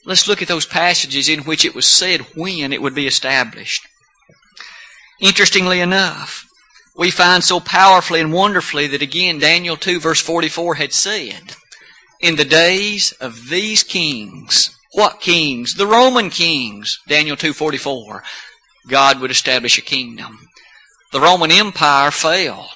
Let's 0.06 0.28
look 0.28 0.42
at 0.42 0.48
those 0.48 0.66
passages 0.66 1.30
in 1.30 1.42
which 1.42 1.64
it 1.64 1.76
was 1.76 1.86
said 1.86 2.22
when 2.36 2.74
it 2.74 2.82
would 2.82 2.96
be 2.96 3.08
established. 3.08 3.88
Interestingly 5.20 5.80
enough, 5.80 6.46
we 6.98 7.12
find 7.12 7.44
so 7.44 7.60
powerfully 7.60 8.20
and 8.20 8.34
wonderfully 8.34 8.88
that 8.88 9.02
again 9.02 9.40
Daniel 9.40 9.78
2 9.78 10.00
verse 10.00 10.20
44 10.20 10.76
had 10.76 10.92
said, 10.92 11.56
In 12.20 12.36
the 12.36 12.46
days 12.46 13.12
of 13.14 13.50
these 13.50 13.84
kings, 13.84 14.76
what 14.94 15.22
kings? 15.22 15.76
The 15.76 15.88
Roman 15.88 16.30
kings, 16.30 17.00
Daniel 17.08 17.38
2.44, 17.38 18.24
God 18.90 19.22
would 19.22 19.32
establish 19.32 19.78
a 19.78 19.82
kingdom. 19.82 20.50
The 21.12 21.20
Roman 21.20 21.52
Empire 21.52 22.10
fell. 22.10 22.72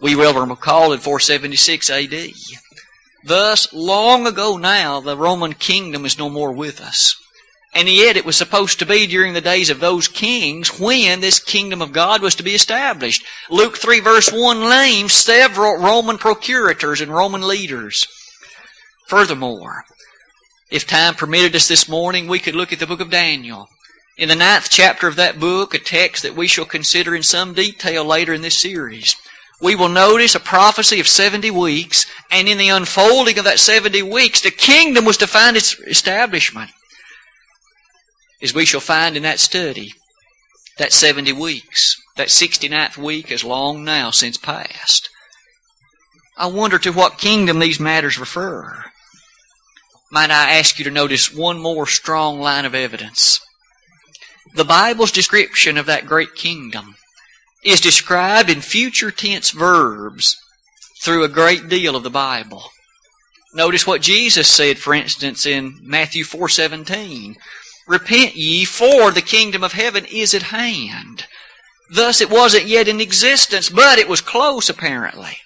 We 0.00 0.16
will 0.16 0.32
recall 0.46 0.92
in 0.92 1.00
476 1.00 1.90
AD. 1.90 2.30
Thus, 3.22 3.70
long 3.72 4.26
ago 4.26 4.56
now, 4.56 5.00
the 5.00 5.16
Roman 5.16 5.52
kingdom 5.52 6.06
is 6.06 6.18
no 6.18 6.30
more 6.30 6.52
with 6.52 6.80
us. 6.80 7.14
And 7.74 7.86
yet 7.86 8.16
it 8.16 8.24
was 8.24 8.36
supposed 8.36 8.78
to 8.78 8.86
be 8.86 9.06
during 9.06 9.34
the 9.34 9.42
days 9.42 9.68
of 9.68 9.80
those 9.80 10.08
kings 10.08 10.80
when 10.80 11.20
this 11.20 11.38
kingdom 11.38 11.82
of 11.82 11.92
God 11.92 12.22
was 12.22 12.34
to 12.36 12.42
be 12.42 12.54
established. 12.54 13.26
Luke 13.50 13.76
3 13.76 14.00
verse 14.00 14.32
1 14.32 14.60
names 14.60 15.12
several 15.12 15.76
Roman 15.76 16.16
procurators 16.16 17.02
and 17.02 17.12
Roman 17.12 17.42
leaders. 17.42 18.06
Furthermore, 19.08 19.84
if 20.70 20.86
time 20.86 21.14
permitted 21.14 21.54
us 21.54 21.68
this 21.68 21.86
morning, 21.86 22.26
we 22.26 22.38
could 22.38 22.54
look 22.54 22.72
at 22.72 22.78
the 22.78 22.86
book 22.86 23.00
of 23.00 23.10
Daniel. 23.10 23.68
In 24.16 24.30
the 24.30 24.34
ninth 24.34 24.68
chapter 24.70 25.06
of 25.08 25.16
that 25.16 25.38
book, 25.38 25.74
a 25.74 25.78
text 25.78 26.22
that 26.22 26.34
we 26.34 26.46
shall 26.46 26.64
consider 26.64 27.14
in 27.14 27.22
some 27.22 27.52
detail 27.52 28.02
later 28.02 28.32
in 28.32 28.40
this 28.40 28.58
series, 28.58 29.14
we 29.60 29.74
will 29.74 29.90
notice 29.90 30.34
a 30.34 30.40
prophecy 30.40 31.00
of 31.00 31.08
70 31.08 31.50
weeks, 31.50 32.06
and 32.30 32.48
in 32.48 32.56
the 32.56 32.70
unfolding 32.70 33.38
of 33.38 33.44
that 33.44 33.58
70 33.58 34.02
weeks, 34.02 34.40
the 34.40 34.50
kingdom 34.50 35.04
was 35.04 35.18
to 35.18 35.26
find 35.26 35.54
its 35.54 35.78
establishment. 35.80 36.70
As 38.42 38.54
we 38.54 38.64
shall 38.64 38.80
find 38.80 39.18
in 39.18 39.22
that 39.22 39.38
study, 39.38 39.92
that 40.78 40.92
70 40.92 41.32
weeks, 41.34 41.96
that 42.16 42.28
69th 42.28 42.96
week 42.96 43.30
is 43.30 43.44
long 43.44 43.84
now 43.84 44.10
since 44.10 44.38
past. 44.38 45.10
I 46.38 46.46
wonder 46.46 46.78
to 46.78 46.90
what 46.90 47.18
kingdom 47.18 47.58
these 47.58 47.80
matters 47.80 48.18
refer. 48.18 48.84
Might 50.10 50.30
I 50.30 50.58
ask 50.58 50.78
you 50.78 50.84
to 50.86 50.90
notice 50.90 51.34
one 51.34 51.58
more 51.58 51.86
strong 51.86 52.40
line 52.40 52.64
of 52.64 52.74
evidence? 52.74 53.40
The 54.56 54.64
Bible's 54.64 55.12
description 55.12 55.76
of 55.76 55.84
that 55.84 56.06
great 56.06 56.34
kingdom 56.34 56.96
is 57.62 57.78
described 57.78 58.48
in 58.48 58.62
future 58.62 59.10
tense 59.10 59.50
verbs 59.50 60.38
through 61.02 61.24
a 61.24 61.28
great 61.28 61.68
deal 61.68 61.94
of 61.94 62.02
the 62.02 62.08
Bible. 62.08 62.70
Notice 63.52 63.86
what 63.86 64.00
Jesus 64.00 64.48
said, 64.48 64.78
for 64.78 64.94
instance, 64.94 65.44
in 65.44 65.78
Matthew 65.82 66.24
4:17. 66.24 67.36
Repent 67.86 68.34
ye, 68.34 68.64
for 68.64 69.10
the 69.10 69.20
kingdom 69.20 69.62
of 69.62 69.74
heaven 69.74 70.06
is 70.06 70.32
at 70.32 70.44
hand. 70.44 71.26
Thus 71.90 72.22
it 72.22 72.30
wasn't 72.30 72.64
yet 72.64 72.88
in 72.88 72.98
existence, 72.98 73.68
but 73.68 73.98
it 73.98 74.08
was 74.08 74.22
close 74.22 74.70
apparently. 74.70 75.42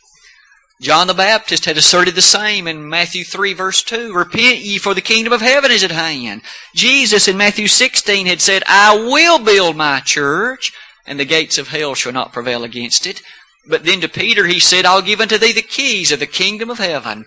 John 0.80 1.08
the 1.08 1.14
Baptist 1.14 1.66
had 1.66 1.76
asserted 1.76 2.14
the 2.14 2.22
same 2.22 2.66
in 2.66 2.88
Matthew 2.88 3.22
3 3.22 3.52
verse 3.52 3.82
2. 3.82 4.14
Repent 4.14 4.60
ye 4.60 4.78
for 4.78 4.94
the 4.94 5.02
kingdom 5.02 5.30
of 5.30 5.42
heaven 5.42 5.70
is 5.70 5.84
at 5.84 5.90
hand. 5.90 6.40
Jesus 6.74 7.28
in 7.28 7.36
Matthew 7.36 7.68
16 7.68 8.26
had 8.26 8.40
said, 8.40 8.62
I 8.66 8.96
will 8.96 9.38
build 9.38 9.76
my 9.76 10.00
church 10.00 10.72
and 11.06 11.20
the 11.20 11.26
gates 11.26 11.58
of 11.58 11.68
hell 11.68 11.94
shall 11.94 12.12
not 12.12 12.32
prevail 12.32 12.64
against 12.64 13.06
it. 13.06 13.20
But 13.68 13.84
then 13.84 14.00
to 14.00 14.08
Peter 14.08 14.46
he 14.46 14.58
said, 14.58 14.86
I'll 14.86 15.02
give 15.02 15.20
unto 15.20 15.36
thee 15.36 15.52
the 15.52 15.60
keys 15.60 16.12
of 16.12 16.18
the 16.18 16.26
kingdom 16.26 16.70
of 16.70 16.78
heaven. 16.78 17.26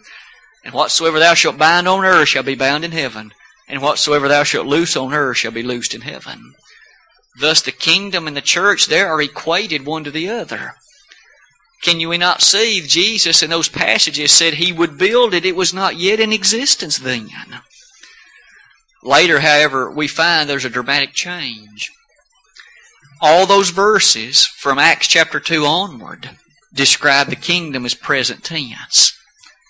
And 0.65 0.73
whatsoever 0.73 1.19
thou 1.19 1.35
shalt 1.35 1.59
bind 1.59 1.87
on 1.87 2.03
earth 2.03 2.29
shall 2.29 2.43
be 2.43 2.55
bound 2.55 2.83
in 2.83 2.91
heaven. 2.91 3.33
And 3.67 3.83
whatsoever 3.83 4.27
thou 4.27 4.43
shalt 4.43 4.65
loose 4.65 4.97
on 4.97 5.13
earth 5.13 5.37
shall 5.37 5.51
be 5.51 5.61
loosed 5.61 5.93
in 5.93 6.01
heaven. 6.01 6.55
Thus 7.39 7.61
the 7.61 7.71
kingdom 7.71 8.27
and 8.27 8.35
the 8.35 8.41
church 8.41 8.87
there 8.87 9.09
are 9.09 9.21
equated 9.21 9.85
one 9.85 10.03
to 10.05 10.11
the 10.11 10.27
other. 10.27 10.75
Can 11.83 11.99
you 11.99 12.17
not 12.17 12.41
see 12.41 12.81
Jesus 12.81 13.43
in 13.43 13.49
those 13.49 13.67
passages 13.67 14.31
said 14.31 14.53
he 14.53 14.71
would 14.71 14.97
build 14.97 15.33
it? 15.33 15.45
It 15.45 15.55
was 15.55 15.73
not 15.73 15.97
yet 15.97 16.21
in 16.21 16.31
existence 16.31 16.97
then. 16.97 17.29
Later, 19.03 19.41
however, 19.41 19.91
we 19.91 20.07
find 20.07 20.49
there's 20.49 20.63
a 20.63 20.69
dramatic 20.69 21.11
change. 21.13 21.91
All 23.21 23.45
those 23.45 23.69
verses 23.69 24.45
from 24.45 24.79
Acts 24.79 25.07
chapter 25.07 25.41
2 25.41 25.65
onward 25.65 26.29
describe 26.73 27.27
the 27.27 27.35
kingdom 27.35 27.85
as 27.85 27.93
present 27.93 28.45
tense. 28.45 29.17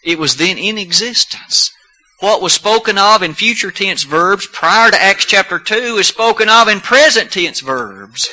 It 0.05 0.19
was 0.19 0.35
then 0.35 0.59
in 0.59 0.77
existence. 0.77 1.71
What 2.19 2.43
was 2.43 2.53
spoken 2.53 2.99
of 2.99 3.23
in 3.23 3.33
future 3.33 3.71
tense 3.71 4.03
verbs 4.03 4.45
prior 4.45 4.91
to 4.91 5.01
Acts 5.01 5.25
chapter 5.25 5.57
2 5.57 5.97
is 5.97 6.07
spoken 6.07 6.47
of 6.47 6.67
in 6.67 6.79
present 6.79 7.31
tense 7.31 7.59
verbs 7.59 8.29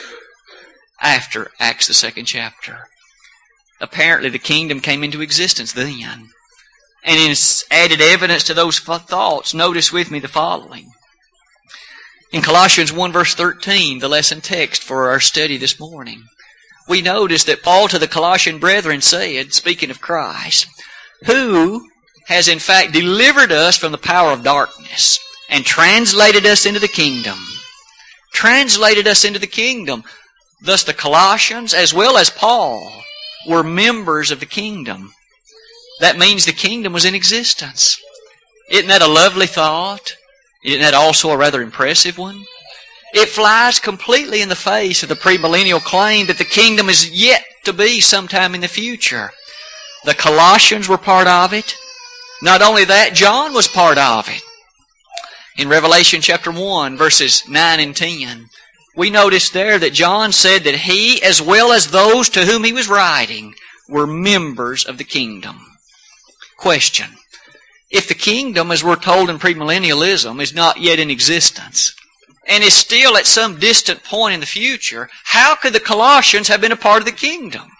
after 1.00 1.50
Acts 1.58 1.86
the 1.86 1.94
second 1.94 2.26
chapter. 2.26 2.89
Apparently, 3.80 4.28
the 4.28 4.38
kingdom 4.38 4.80
came 4.80 5.02
into 5.02 5.22
existence 5.22 5.72
then. 5.72 6.28
And 7.02 7.18
in 7.18 7.34
added 7.70 8.00
evidence 8.00 8.44
to 8.44 8.54
those 8.54 8.78
thoughts, 8.78 9.54
notice 9.54 9.92
with 9.92 10.10
me 10.10 10.18
the 10.18 10.28
following. 10.28 10.90
In 12.32 12.42
Colossians 12.42 12.92
1 12.92 13.10
verse 13.10 13.34
13, 13.34 13.98
the 13.98 14.08
lesson 14.08 14.40
text 14.40 14.84
for 14.84 15.10
our 15.10 15.18
study 15.18 15.56
this 15.56 15.80
morning, 15.80 16.24
we 16.88 17.02
notice 17.02 17.44
that 17.44 17.62
Paul 17.62 17.88
to 17.88 17.98
the 17.98 18.06
Colossian 18.06 18.58
brethren 18.58 19.00
said, 19.00 19.52
speaking 19.52 19.90
of 19.90 20.00
Christ, 20.00 20.66
who 21.26 21.88
has 22.26 22.46
in 22.48 22.58
fact 22.58 22.92
delivered 22.92 23.50
us 23.50 23.76
from 23.76 23.92
the 23.92 23.98
power 23.98 24.30
of 24.30 24.44
darkness 24.44 25.18
and 25.48 25.64
translated 25.64 26.46
us 26.46 26.66
into 26.66 26.80
the 26.80 26.88
kingdom. 26.88 27.38
Translated 28.32 29.08
us 29.08 29.24
into 29.24 29.40
the 29.40 29.46
kingdom. 29.46 30.04
Thus 30.62 30.84
the 30.84 30.94
Colossians, 30.94 31.74
as 31.74 31.92
well 31.92 32.16
as 32.16 32.30
Paul, 32.30 33.02
were 33.46 33.62
members 33.62 34.30
of 34.30 34.40
the 34.40 34.46
kingdom. 34.46 35.12
That 36.00 36.18
means 36.18 36.44
the 36.44 36.52
kingdom 36.52 36.92
was 36.92 37.04
in 37.04 37.14
existence. 37.14 38.00
Isn't 38.70 38.88
that 38.88 39.02
a 39.02 39.06
lovely 39.06 39.46
thought? 39.46 40.16
Isn't 40.64 40.80
that 40.80 40.94
also 40.94 41.30
a 41.30 41.36
rather 41.36 41.62
impressive 41.62 42.18
one? 42.18 42.44
It 43.12 43.28
flies 43.28 43.80
completely 43.80 44.40
in 44.40 44.48
the 44.48 44.54
face 44.54 45.02
of 45.02 45.08
the 45.08 45.14
premillennial 45.16 45.82
claim 45.82 46.26
that 46.26 46.38
the 46.38 46.44
kingdom 46.44 46.88
is 46.88 47.10
yet 47.10 47.42
to 47.64 47.72
be 47.72 48.00
sometime 48.00 48.54
in 48.54 48.60
the 48.60 48.68
future. 48.68 49.30
The 50.04 50.14
Colossians 50.14 50.88
were 50.88 50.98
part 50.98 51.26
of 51.26 51.52
it. 51.52 51.74
Not 52.42 52.62
only 52.62 52.84
that, 52.84 53.14
John 53.14 53.52
was 53.52 53.68
part 53.68 53.98
of 53.98 54.28
it. 54.28 54.42
In 55.58 55.68
Revelation 55.68 56.20
chapter 56.20 56.50
1, 56.50 56.96
verses 56.96 57.46
9 57.48 57.80
and 57.80 57.94
10, 57.94 58.48
we 59.00 59.08
notice 59.08 59.48
there 59.48 59.78
that 59.78 59.94
John 59.94 60.30
said 60.30 60.64
that 60.64 60.74
he, 60.74 61.22
as 61.22 61.40
well 61.40 61.72
as 61.72 61.86
those 61.86 62.28
to 62.28 62.44
whom 62.44 62.64
he 62.64 62.72
was 62.74 62.86
writing, 62.86 63.54
were 63.88 64.06
members 64.06 64.84
of 64.84 64.98
the 64.98 65.04
kingdom. 65.04 65.58
Question. 66.58 67.06
if 67.90 68.06
the 68.06 68.14
kingdom, 68.14 68.70
as 68.70 68.84
we're 68.84 68.96
told 68.96 69.30
in 69.30 69.38
premillennialism, 69.38 70.38
is 70.42 70.52
not 70.54 70.80
yet 70.82 70.98
in 70.98 71.10
existence, 71.10 71.94
and 72.46 72.62
is 72.62 72.74
still 72.74 73.16
at 73.16 73.26
some 73.26 73.58
distant 73.58 74.04
point 74.04 74.34
in 74.34 74.40
the 74.40 74.46
future, 74.60 75.08
how 75.24 75.54
could 75.54 75.72
the 75.72 75.80
Colossians 75.80 76.48
have 76.48 76.60
been 76.60 76.70
a 76.70 76.76
part 76.76 77.00
of 77.00 77.06
the 77.06 77.12
kingdom? 77.28 77.70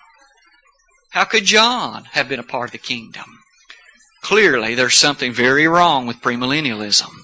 How 1.10 1.24
could 1.24 1.44
John 1.44 2.04
have 2.12 2.30
been 2.30 2.40
a 2.40 2.42
part 2.54 2.70
of 2.70 2.72
the 2.72 2.78
kingdom? 2.78 3.40
Clearly, 4.22 4.74
there's 4.74 4.96
something 4.96 5.34
very 5.34 5.68
wrong 5.68 6.06
with 6.06 6.22
premillennialism. 6.22 7.19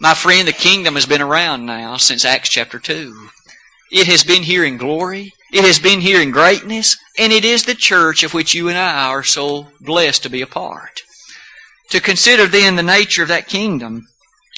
My 0.00 0.14
friend, 0.14 0.46
the 0.46 0.52
kingdom 0.52 0.94
has 0.94 1.06
been 1.06 1.20
around 1.20 1.66
now 1.66 1.96
since 1.96 2.24
Acts 2.24 2.48
chapter 2.48 2.78
2. 2.78 3.30
It 3.90 4.06
has 4.06 4.22
been 4.22 4.44
here 4.44 4.64
in 4.64 4.76
glory. 4.76 5.32
It 5.52 5.64
has 5.64 5.80
been 5.80 6.00
here 6.00 6.20
in 6.20 6.30
greatness. 6.30 6.96
And 7.18 7.32
it 7.32 7.44
is 7.44 7.64
the 7.64 7.74
church 7.74 8.22
of 8.22 8.32
which 8.32 8.54
you 8.54 8.68
and 8.68 8.78
I 8.78 9.08
are 9.08 9.24
so 9.24 9.68
blessed 9.80 10.22
to 10.22 10.28
be 10.28 10.40
a 10.40 10.46
part. 10.46 11.00
To 11.90 12.00
consider 12.00 12.46
then 12.46 12.76
the 12.76 12.82
nature 12.82 13.22
of 13.22 13.28
that 13.28 13.48
kingdom, 13.48 14.06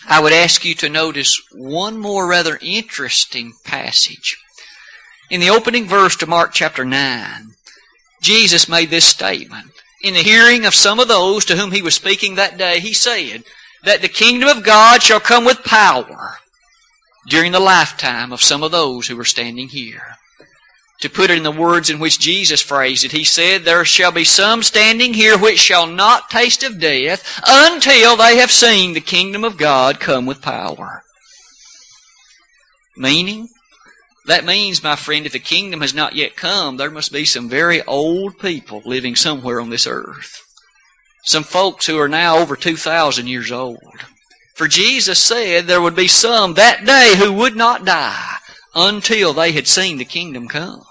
I 0.06 0.20
would 0.20 0.34
ask 0.34 0.64
you 0.64 0.74
to 0.74 0.90
notice 0.90 1.40
one 1.52 1.96
more 1.96 2.28
rather 2.28 2.58
interesting 2.60 3.54
passage. 3.64 4.36
In 5.30 5.40
the 5.40 5.50
opening 5.50 5.86
verse 5.86 6.16
to 6.16 6.26
Mark 6.26 6.52
chapter 6.52 6.84
9, 6.84 7.46
Jesus 8.20 8.68
made 8.68 8.90
this 8.90 9.06
statement. 9.06 9.70
In 10.02 10.14
the 10.14 10.20
hearing 10.20 10.66
of 10.66 10.74
some 10.74 10.98
of 10.98 11.08
those 11.08 11.46
to 11.46 11.56
whom 11.56 11.72
he 11.72 11.80
was 11.80 11.94
speaking 11.94 12.34
that 12.34 12.58
day, 12.58 12.80
he 12.80 12.92
said 12.92 13.44
that 13.84 14.02
the 14.02 14.08
kingdom 14.08 14.48
of 14.48 14.64
God 14.64 15.02
shall 15.02 15.20
come 15.20 15.44
with 15.44 15.64
power 15.64 16.38
during 17.28 17.52
the 17.52 17.60
lifetime 17.60 18.32
of 18.32 18.42
some 18.42 18.62
of 18.62 18.72
those 18.72 19.06
who 19.06 19.18
are 19.18 19.24
standing 19.24 19.68
here. 19.68 20.16
To 21.00 21.08
put 21.08 21.30
it 21.30 21.38
in 21.38 21.44
the 21.44 21.50
words 21.50 21.88
in 21.88 21.98
which 21.98 22.20
Jesus 22.20 22.60
phrased 22.60 23.04
it, 23.04 23.12
he 23.12 23.24
said, 23.24 23.64
There 23.64 23.84
shall 23.86 24.12
be 24.12 24.24
some 24.24 24.62
standing 24.62 25.14
here 25.14 25.38
which 25.38 25.58
shall 25.58 25.86
not 25.86 26.28
taste 26.28 26.62
of 26.62 26.78
death 26.78 27.40
until 27.46 28.16
they 28.16 28.36
have 28.36 28.50
seen 28.50 28.92
the 28.92 29.00
kingdom 29.00 29.42
of 29.42 29.56
God 29.56 29.98
come 29.98 30.26
with 30.26 30.42
power. 30.42 31.02
Meaning, 32.98 33.48
that 34.26 34.44
means, 34.44 34.82
my 34.82 34.94
friend, 34.94 35.24
if 35.24 35.32
the 35.32 35.38
kingdom 35.38 35.80
has 35.80 35.94
not 35.94 36.14
yet 36.14 36.36
come, 36.36 36.76
there 36.76 36.90
must 36.90 37.12
be 37.12 37.24
some 37.24 37.48
very 37.48 37.82
old 37.84 38.38
people 38.38 38.82
living 38.84 39.16
somewhere 39.16 39.58
on 39.58 39.70
this 39.70 39.86
earth. 39.86 40.42
Some 41.30 41.44
folks 41.44 41.86
who 41.86 41.96
are 41.96 42.08
now 42.08 42.38
over 42.38 42.56
2,000 42.56 43.28
years 43.28 43.52
old. 43.52 43.78
For 44.56 44.66
Jesus 44.66 45.24
said 45.24 45.68
there 45.68 45.80
would 45.80 45.94
be 45.94 46.08
some 46.08 46.54
that 46.54 46.84
day 46.84 47.14
who 47.16 47.32
would 47.32 47.54
not 47.54 47.84
die 47.84 48.38
until 48.74 49.32
they 49.32 49.52
had 49.52 49.68
seen 49.68 49.98
the 49.98 50.04
kingdom 50.04 50.48
come. 50.48 50.82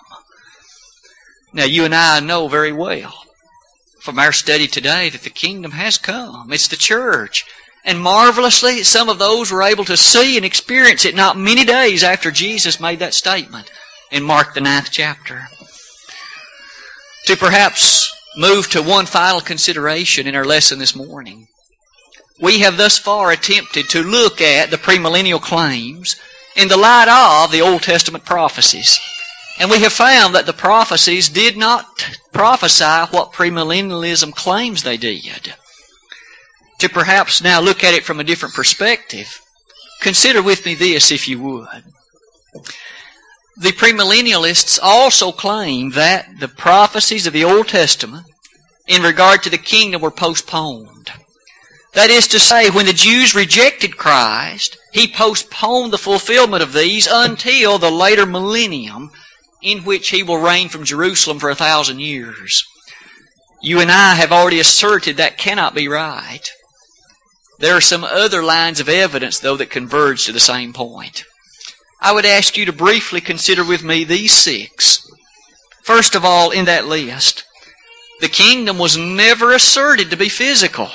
Now, 1.51 1.65
you 1.65 1.83
and 1.83 1.93
I 1.93 2.21
know 2.21 2.47
very 2.47 2.71
well 2.71 3.13
from 3.99 4.17
our 4.17 4.31
study 4.31 4.65
today 4.65 5.09
that 5.09 5.23
the 5.23 5.29
kingdom 5.29 5.71
has 5.71 5.97
come. 5.97 6.53
It's 6.53 6.69
the 6.69 6.77
church. 6.77 7.43
And 7.83 7.99
marvelously, 7.99 8.83
some 8.83 9.09
of 9.09 9.19
those 9.19 9.51
were 9.51 9.61
able 9.61 9.83
to 9.83 9.97
see 9.97 10.37
and 10.37 10.45
experience 10.45 11.03
it 11.03 11.15
not 11.15 11.37
many 11.37 11.65
days 11.65 12.01
after 12.01 12.31
Jesus 12.31 12.79
made 12.79 12.99
that 12.99 13.13
statement 13.13 13.69
in 14.09 14.23
Mark 14.23 14.53
the 14.53 14.61
ninth 14.61 14.87
chapter. 14.89 15.49
To 17.25 17.35
perhaps 17.35 18.08
move 18.39 18.69
to 18.69 18.81
one 18.81 19.05
final 19.05 19.41
consideration 19.41 20.25
in 20.25 20.33
our 20.33 20.45
lesson 20.45 20.79
this 20.79 20.95
morning. 20.95 21.47
We 22.41 22.59
have 22.59 22.77
thus 22.77 22.97
far 22.97 23.31
attempted 23.31 23.89
to 23.89 24.01
look 24.01 24.39
at 24.39 24.71
the 24.71 24.77
premillennial 24.77 25.41
claims 25.41 26.15
in 26.55 26.69
the 26.69 26.77
light 26.77 27.09
of 27.09 27.51
the 27.51 27.59
Old 27.59 27.83
Testament 27.83 28.23
prophecies. 28.23 28.97
And 29.59 29.69
we 29.69 29.79
have 29.81 29.91
found 29.91 30.33
that 30.35 30.45
the 30.45 30.53
prophecies 30.53 31.27
did 31.27 31.57
not 31.57 32.17
prophesy 32.31 33.11
what 33.11 33.33
premillennialism 33.33 34.33
claims 34.33 34.83
they 34.83 34.95
did. 34.95 35.53
To 36.77 36.87
perhaps 36.87 37.43
now 37.43 37.59
look 37.59 37.83
at 37.83 37.93
it 37.93 38.05
from 38.05 38.21
a 38.21 38.23
different 38.23 38.55
perspective, 38.55 39.41
consider 39.99 40.41
with 40.41 40.65
me 40.65 40.75
this 40.75 41.11
if 41.11 41.27
you 41.27 41.41
would. 41.41 41.83
The 43.57 43.73
premillennialists 43.73 44.79
also 44.81 45.33
claim 45.33 45.89
that 45.89 46.39
the 46.39 46.47
prophecies 46.47 47.27
of 47.27 47.33
the 47.33 47.43
Old 47.43 47.67
Testament 47.67 48.25
in 48.89 49.03
regard 49.03 49.43
to 49.43 49.49
the 49.49 49.57
kingdom 49.57 50.01
were 50.01 50.11
postponed. 50.11 51.11
That 51.93 52.09
is 52.09 52.27
to 52.29 52.39
say, 52.39 52.69
when 52.69 52.87
the 52.87 52.93
Jews 52.93 53.33
rejected 53.33 53.97
Christ, 53.97 54.77
He 54.91 55.07
postponed 55.07 55.93
the 55.93 55.97
fulfillment 55.97 56.63
of 56.63 56.73
these 56.73 57.07
until 57.09 57.77
the 57.77 57.91
later 57.91 58.25
millennium 58.25 59.11
in 59.61 59.83
which 59.83 60.09
he 60.09 60.23
will 60.23 60.37
reign 60.37 60.69
from 60.69 60.83
Jerusalem 60.83 61.39
for 61.39 61.49
a 61.49 61.55
thousand 61.55 61.99
years. 61.99 62.63
You 63.61 63.79
and 63.81 63.91
I 63.91 64.15
have 64.15 64.31
already 64.31 64.59
asserted 64.59 65.17
that 65.17 65.37
cannot 65.37 65.75
be 65.75 65.87
right. 65.87 66.49
There 67.59 67.75
are 67.75 67.81
some 67.81 68.05
other 68.05 68.41
lines 68.41 68.79
of 68.79 68.87
evidence, 68.87 69.37
though, 69.37 69.57
that 69.57 69.69
converge 69.69 70.25
to 70.25 70.31
the 70.31 70.39
same 70.39 70.71
point. 70.71 71.25
I 72.01 72.13
would 72.13 72.25
ask 72.25 72.55
you 72.55 72.65
to 72.65 72.71
briefly 72.73 73.19
consider 73.19 73.65
with 73.65 73.83
me 73.83 74.05
these 74.05 74.31
six. 74.31 75.05
First 75.83 76.15
of 76.15 76.23
all, 76.23 76.51
in 76.51 76.65
that 76.65 76.87
list, 76.87 77.43
the 78.19 78.29
kingdom 78.29 78.77
was 78.77 78.97
never 78.97 79.53
asserted 79.53 80.09
to 80.09 80.17
be 80.17 80.29
physical. 80.29 80.89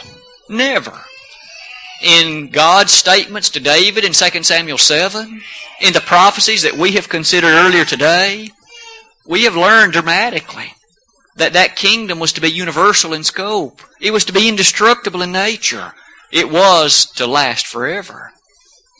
Never. 0.48 1.00
In 2.02 2.50
God's 2.50 2.92
statements 2.92 3.50
to 3.50 3.60
David 3.60 4.04
in 4.04 4.12
2 4.12 4.42
Samuel 4.42 4.78
7, 4.78 5.40
in 5.80 5.92
the 5.92 6.00
prophecies 6.00 6.62
that 6.62 6.76
we 6.76 6.92
have 6.92 7.08
considered 7.08 7.48
earlier 7.48 7.84
today, 7.84 8.50
we 9.26 9.44
have 9.44 9.56
learned 9.56 9.92
dramatically 9.92 10.74
that 11.36 11.54
that 11.54 11.76
kingdom 11.76 12.18
was 12.18 12.32
to 12.34 12.40
be 12.40 12.50
universal 12.50 13.14
in 13.14 13.24
scope. 13.24 13.80
It 14.00 14.12
was 14.12 14.24
to 14.26 14.32
be 14.32 14.48
indestructible 14.48 15.22
in 15.22 15.32
nature. 15.32 15.94
It 16.30 16.50
was 16.50 17.06
to 17.12 17.26
last 17.26 17.66
forever. 17.66 18.32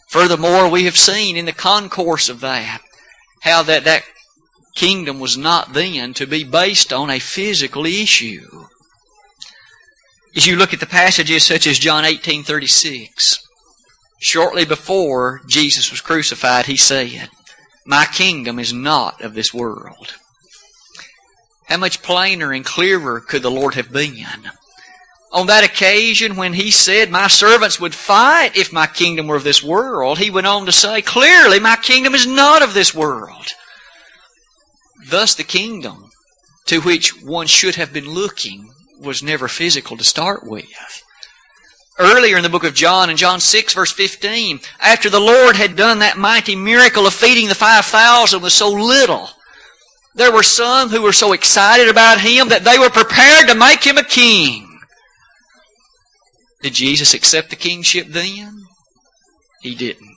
Furthermore, 0.08 0.68
we 0.68 0.84
have 0.84 0.96
seen 0.96 1.36
in 1.36 1.44
the 1.44 1.52
concourse 1.52 2.28
of 2.28 2.40
that 2.40 2.80
how 3.40 3.62
that 3.62 3.84
that 3.84 4.04
kingdom 4.74 5.20
was 5.20 5.36
not 5.36 5.72
then 5.72 6.14
to 6.14 6.26
be 6.26 6.44
based 6.44 6.92
on 6.92 7.10
a 7.10 7.18
physical 7.18 7.86
issue. 7.86 8.66
As 10.36 10.46
you 10.46 10.56
look 10.56 10.74
at 10.74 10.80
the 10.80 10.86
passages 10.86 11.44
such 11.44 11.66
as 11.66 11.78
John 11.78 12.04
18:36, 12.04 13.38
Shortly 14.24 14.64
before 14.64 15.42
Jesus 15.46 15.90
was 15.90 16.00
crucified, 16.00 16.64
he 16.64 16.78
said, 16.78 17.28
My 17.84 18.06
kingdom 18.06 18.58
is 18.58 18.72
not 18.72 19.20
of 19.20 19.34
this 19.34 19.52
world. 19.52 20.14
How 21.66 21.76
much 21.76 22.00
plainer 22.00 22.50
and 22.50 22.64
clearer 22.64 23.20
could 23.20 23.42
the 23.42 23.50
Lord 23.50 23.74
have 23.74 23.92
been? 23.92 24.48
On 25.30 25.46
that 25.48 25.62
occasion 25.62 26.36
when 26.36 26.54
he 26.54 26.70
said, 26.70 27.10
My 27.10 27.28
servants 27.28 27.78
would 27.78 27.94
fight 27.94 28.56
if 28.56 28.72
my 28.72 28.86
kingdom 28.86 29.26
were 29.26 29.36
of 29.36 29.44
this 29.44 29.62
world, 29.62 30.18
he 30.18 30.30
went 30.30 30.46
on 30.46 30.64
to 30.64 30.72
say, 30.72 31.02
Clearly, 31.02 31.60
my 31.60 31.76
kingdom 31.76 32.14
is 32.14 32.26
not 32.26 32.62
of 32.62 32.72
this 32.72 32.94
world. 32.94 33.48
Thus, 35.08 35.34
the 35.34 35.44
kingdom 35.44 36.10
to 36.66 36.80
which 36.80 37.22
one 37.22 37.46
should 37.46 37.74
have 37.74 37.92
been 37.92 38.08
looking 38.08 38.70
was 39.00 39.22
never 39.22 39.48
physical 39.48 39.96
to 39.96 40.04
start 40.04 40.44
with 40.44 40.66
earlier 41.98 42.36
in 42.36 42.42
the 42.42 42.48
book 42.48 42.64
of 42.64 42.74
John, 42.74 43.10
in 43.10 43.16
John 43.16 43.40
6, 43.40 43.74
verse 43.74 43.92
15, 43.92 44.60
after 44.80 45.08
the 45.08 45.20
Lord 45.20 45.56
had 45.56 45.76
done 45.76 46.00
that 46.00 46.18
mighty 46.18 46.56
miracle 46.56 47.06
of 47.06 47.14
feeding 47.14 47.48
the 47.48 47.54
5,000 47.54 48.42
with 48.42 48.52
so 48.52 48.70
little, 48.70 49.28
there 50.14 50.32
were 50.32 50.42
some 50.42 50.88
who 50.88 51.02
were 51.02 51.12
so 51.12 51.32
excited 51.32 51.88
about 51.88 52.20
him 52.20 52.48
that 52.48 52.64
they 52.64 52.78
were 52.78 52.90
prepared 52.90 53.48
to 53.48 53.54
make 53.54 53.84
him 53.84 53.98
a 53.98 54.04
king. 54.04 54.80
Did 56.62 56.74
Jesus 56.74 57.14
accept 57.14 57.50
the 57.50 57.56
kingship 57.56 58.08
then? 58.08 58.64
He 59.60 59.74
didn't. 59.74 60.16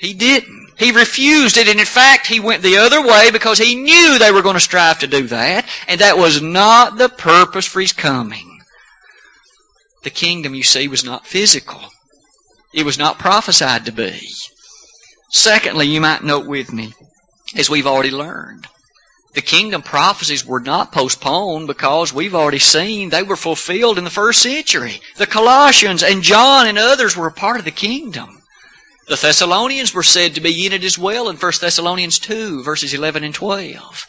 He 0.00 0.14
didn't. 0.14 0.65
He 0.78 0.92
refused 0.92 1.56
it, 1.56 1.68
and 1.68 1.80
in 1.80 1.86
fact, 1.86 2.26
he 2.26 2.38
went 2.38 2.62
the 2.62 2.76
other 2.76 3.00
way 3.00 3.30
because 3.30 3.58
he 3.58 3.74
knew 3.74 4.18
they 4.18 4.30
were 4.30 4.42
going 4.42 4.54
to 4.54 4.60
strive 4.60 4.98
to 4.98 5.06
do 5.06 5.26
that, 5.28 5.66
and 5.88 6.00
that 6.00 6.18
was 6.18 6.42
not 6.42 6.98
the 6.98 7.08
purpose 7.08 7.66
for 7.66 7.80
his 7.80 7.92
coming. 7.92 8.60
The 10.04 10.10
kingdom, 10.10 10.54
you 10.54 10.62
see, 10.62 10.86
was 10.86 11.04
not 11.04 11.26
physical. 11.26 11.80
It 12.74 12.84
was 12.84 12.98
not 12.98 13.18
prophesied 13.18 13.86
to 13.86 13.92
be. 13.92 14.20
Secondly, 15.30 15.86
you 15.86 16.00
might 16.00 16.22
note 16.22 16.46
with 16.46 16.72
me, 16.72 16.92
as 17.56 17.70
we've 17.70 17.86
already 17.86 18.10
learned, 18.10 18.66
the 19.32 19.42
kingdom 19.42 19.82
prophecies 19.82 20.46
were 20.46 20.60
not 20.60 20.92
postponed 20.92 21.66
because 21.66 22.12
we've 22.12 22.34
already 22.34 22.58
seen 22.58 23.08
they 23.08 23.22
were 23.22 23.36
fulfilled 23.36 23.98
in 23.98 24.04
the 24.04 24.10
first 24.10 24.42
century. 24.42 25.00
The 25.16 25.26
Colossians 25.26 26.02
and 26.02 26.22
John 26.22 26.66
and 26.66 26.78
others 26.78 27.16
were 27.16 27.26
a 27.26 27.32
part 27.32 27.58
of 27.58 27.64
the 27.64 27.70
kingdom. 27.70 28.35
The 29.08 29.16
Thessalonians 29.16 29.94
were 29.94 30.02
said 30.02 30.34
to 30.34 30.40
be 30.40 30.66
in 30.66 30.72
it 30.72 30.82
as 30.82 30.98
well 30.98 31.28
in 31.28 31.36
1 31.36 31.52
Thessalonians 31.60 32.18
2, 32.18 32.62
verses 32.64 32.92
11 32.92 33.22
and 33.24 33.34
12 33.34 34.06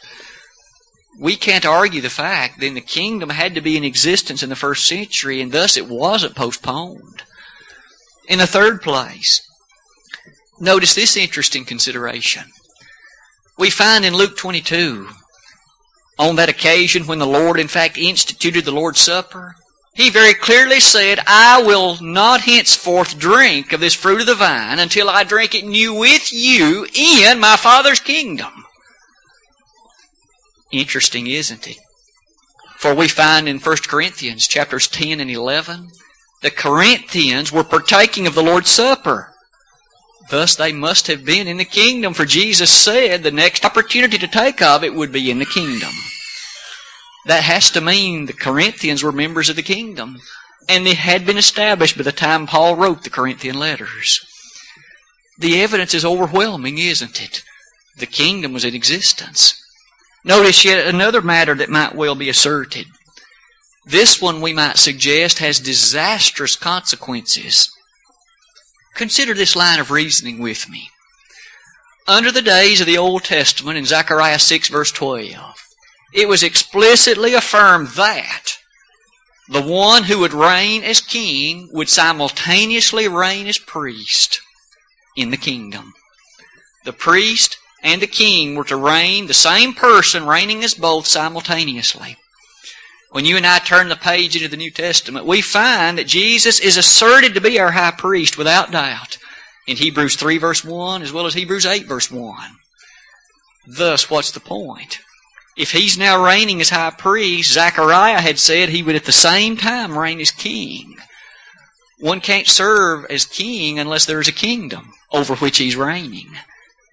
we 1.18 1.36
can't 1.36 1.66
argue 1.66 2.00
the 2.00 2.10
fact 2.10 2.60
then 2.60 2.74
the 2.74 2.80
kingdom 2.80 3.30
had 3.30 3.54
to 3.54 3.60
be 3.60 3.76
in 3.76 3.84
existence 3.84 4.42
in 4.42 4.48
the 4.48 4.56
first 4.56 4.86
century 4.86 5.40
and 5.40 5.52
thus 5.52 5.76
it 5.76 5.88
wasn't 5.88 6.36
postponed. 6.36 7.22
In 8.28 8.38
the 8.38 8.46
third 8.46 8.82
place, 8.82 9.40
notice 10.60 10.94
this 10.94 11.16
interesting 11.16 11.64
consideration. 11.64 12.44
We 13.58 13.70
find 13.70 14.04
in 14.04 14.14
Luke 14.14 14.36
22, 14.36 15.08
on 16.18 16.36
that 16.36 16.48
occasion 16.48 17.06
when 17.06 17.18
the 17.18 17.26
Lord 17.26 17.58
in 17.58 17.68
fact 17.68 17.98
instituted 17.98 18.64
the 18.64 18.72
Lord's 18.72 19.00
Supper, 19.00 19.56
He 19.98 20.10
very 20.10 20.32
clearly 20.32 20.78
said, 20.78 21.18
I 21.26 21.60
will 21.60 22.00
not 22.00 22.42
henceforth 22.42 23.18
drink 23.18 23.72
of 23.72 23.80
this 23.80 23.94
fruit 23.94 24.20
of 24.20 24.28
the 24.28 24.36
vine 24.36 24.78
until 24.78 25.10
I 25.10 25.24
drink 25.24 25.56
it 25.56 25.66
new 25.66 25.92
with 25.92 26.32
you 26.32 26.86
in 26.94 27.40
my 27.40 27.56
Father's 27.56 27.98
kingdom. 27.98 28.64
Interesting, 30.70 31.26
isn't 31.26 31.66
it? 31.66 31.78
For 32.76 32.94
we 32.94 33.08
find 33.08 33.48
in 33.48 33.58
1 33.58 33.76
Corinthians 33.88 34.46
chapters 34.46 34.86
10 34.86 35.18
and 35.18 35.32
11, 35.32 35.88
the 36.42 36.52
Corinthians 36.52 37.50
were 37.50 37.64
partaking 37.64 38.28
of 38.28 38.36
the 38.36 38.42
Lord's 38.44 38.70
Supper. 38.70 39.34
Thus 40.30 40.54
they 40.54 40.72
must 40.72 41.08
have 41.08 41.24
been 41.24 41.48
in 41.48 41.56
the 41.56 41.64
kingdom, 41.64 42.14
for 42.14 42.24
Jesus 42.24 42.70
said 42.70 43.24
the 43.24 43.32
next 43.32 43.64
opportunity 43.64 44.16
to 44.18 44.28
take 44.28 44.62
of 44.62 44.84
it 44.84 44.94
would 44.94 45.10
be 45.10 45.28
in 45.28 45.40
the 45.40 45.44
kingdom. 45.44 45.90
That 47.28 47.44
has 47.44 47.70
to 47.72 47.82
mean 47.82 48.24
the 48.24 48.32
Corinthians 48.32 49.02
were 49.02 49.12
members 49.12 49.50
of 49.50 49.56
the 49.56 49.62
kingdom. 49.62 50.16
And 50.66 50.86
it 50.88 50.96
had 50.96 51.26
been 51.26 51.36
established 51.36 51.98
by 51.98 52.02
the 52.02 52.10
time 52.10 52.46
Paul 52.46 52.74
wrote 52.74 53.04
the 53.04 53.10
Corinthian 53.10 53.58
letters. 53.58 54.20
The 55.38 55.60
evidence 55.60 55.92
is 55.92 56.06
overwhelming, 56.06 56.78
isn't 56.78 57.22
it? 57.22 57.44
The 57.98 58.06
kingdom 58.06 58.54
was 58.54 58.64
in 58.64 58.74
existence. 58.74 59.62
Notice 60.24 60.64
yet 60.64 60.86
another 60.86 61.20
matter 61.20 61.54
that 61.54 61.68
might 61.68 61.94
well 61.94 62.14
be 62.14 62.30
asserted. 62.30 62.86
This 63.84 64.22
one, 64.22 64.40
we 64.40 64.54
might 64.54 64.78
suggest, 64.78 65.38
has 65.38 65.60
disastrous 65.60 66.56
consequences. 66.56 67.70
Consider 68.94 69.34
this 69.34 69.54
line 69.54 69.80
of 69.80 69.90
reasoning 69.90 70.38
with 70.38 70.70
me. 70.70 70.88
Under 72.06 72.32
the 72.32 72.40
days 72.40 72.80
of 72.80 72.86
the 72.86 72.96
Old 72.96 73.24
Testament, 73.24 73.76
in 73.76 73.84
Zechariah 73.84 74.38
6, 74.38 74.68
verse 74.68 74.90
12, 74.90 75.67
it 76.12 76.28
was 76.28 76.42
explicitly 76.42 77.34
affirmed 77.34 77.88
that 77.88 78.58
the 79.48 79.62
one 79.62 80.04
who 80.04 80.18
would 80.18 80.34
reign 80.34 80.84
as 80.84 81.00
king 81.00 81.68
would 81.72 81.88
simultaneously 81.88 83.08
reign 83.08 83.46
as 83.46 83.58
priest 83.58 84.40
in 85.16 85.30
the 85.30 85.36
kingdom. 85.36 85.94
The 86.84 86.92
priest 86.92 87.58
and 87.82 88.02
the 88.02 88.06
king 88.06 88.54
were 88.54 88.64
to 88.64 88.76
reign, 88.76 89.26
the 89.26 89.34
same 89.34 89.72
person 89.72 90.26
reigning 90.26 90.62
as 90.64 90.74
both 90.74 91.06
simultaneously. 91.06 92.16
When 93.10 93.24
you 93.24 93.36
and 93.38 93.46
I 93.46 93.58
turn 93.58 93.88
the 93.88 93.96
page 93.96 94.36
into 94.36 94.48
the 94.48 94.56
New 94.56 94.70
Testament, 94.70 95.24
we 95.24 95.40
find 95.40 95.96
that 95.96 96.06
Jesus 96.06 96.60
is 96.60 96.76
asserted 96.76 97.32
to 97.34 97.40
be 97.40 97.58
our 97.58 97.70
high 97.70 97.92
priest 97.92 98.36
without 98.36 98.70
doubt 98.70 99.16
in 99.66 99.78
Hebrews 99.78 100.16
3 100.16 100.36
verse 100.36 100.62
1 100.62 101.02
as 101.02 101.12
well 101.12 101.26
as 101.26 101.34
Hebrews 101.34 101.64
8 101.64 101.86
verse 101.86 102.10
1. 102.10 102.50
Thus, 103.66 104.10
what's 104.10 104.30
the 104.30 104.40
point? 104.40 105.00
If 105.58 105.72
he's 105.72 105.98
now 105.98 106.24
reigning 106.24 106.60
as 106.60 106.70
high 106.70 106.90
priest, 106.90 107.52
Zechariah 107.52 108.20
had 108.20 108.38
said 108.38 108.68
he 108.68 108.80
would 108.80 108.94
at 108.94 109.06
the 109.06 109.12
same 109.12 109.56
time 109.56 109.98
reign 109.98 110.20
as 110.20 110.30
king. 110.30 110.98
One 111.98 112.20
can't 112.20 112.46
serve 112.46 113.04
as 113.10 113.24
king 113.24 113.76
unless 113.76 114.04
there 114.04 114.20
is 114.20 114.28
a 114.28 114.32
kingdom 114.32 114.92
over 115.12 115.34
which 115.34 115.58
he's 115.58 115.74
reigning. 115.74 116.30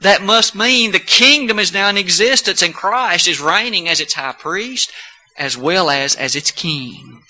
That 0.01 0.23
must 0.23 0.55
mean 0.55 0.91
the 0.91 0.99
kingdom 0.99 1.59
is 1.59 1.71
now 1.71 1.89
in 1.89 1.97
existence 1.97 2.63
and 2.63 2.73
Christ 2.73 3.27
is 3.27 3.39
reigning 3.39 3.87
as 3.87 3.99
its 3.99 4.15
high 4.15 4.33
priest 4.33 4.91
as 5.37 5.55
well 5.55 5.91
as 5.91 6.15
as 6.15 6.35
its 6.35 6.49
king. 6.49 7.21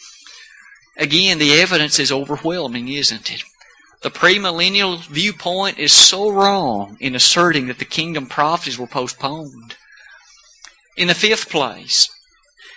Again, 0.96 1.38
the 1.38 1.60
evidence 1.60 2.00
is 2.00 2.14
overwhelming, 2.14 2.88
isn't 2.88 3.30
it? 3.30 3.44
The 4.04 4.10
premillennial 4.10 5.06
viewpoint 5.08 5.80
is 5.80 5.92
so 5.92 6.30
wrong 6.30 6.96
in 7.02 7.14
asserting 7.14 7.68
that 7.68 7.80
the 7.80 7.84
kingdom 7.84 8.28
prophecies 8.28 8.80
were 8.80 8.88
postponed. 8.88 9.76
In 10.98 11.08
the 11.08 11.14
fifth 11.14 11.50
place, 11.50 12.10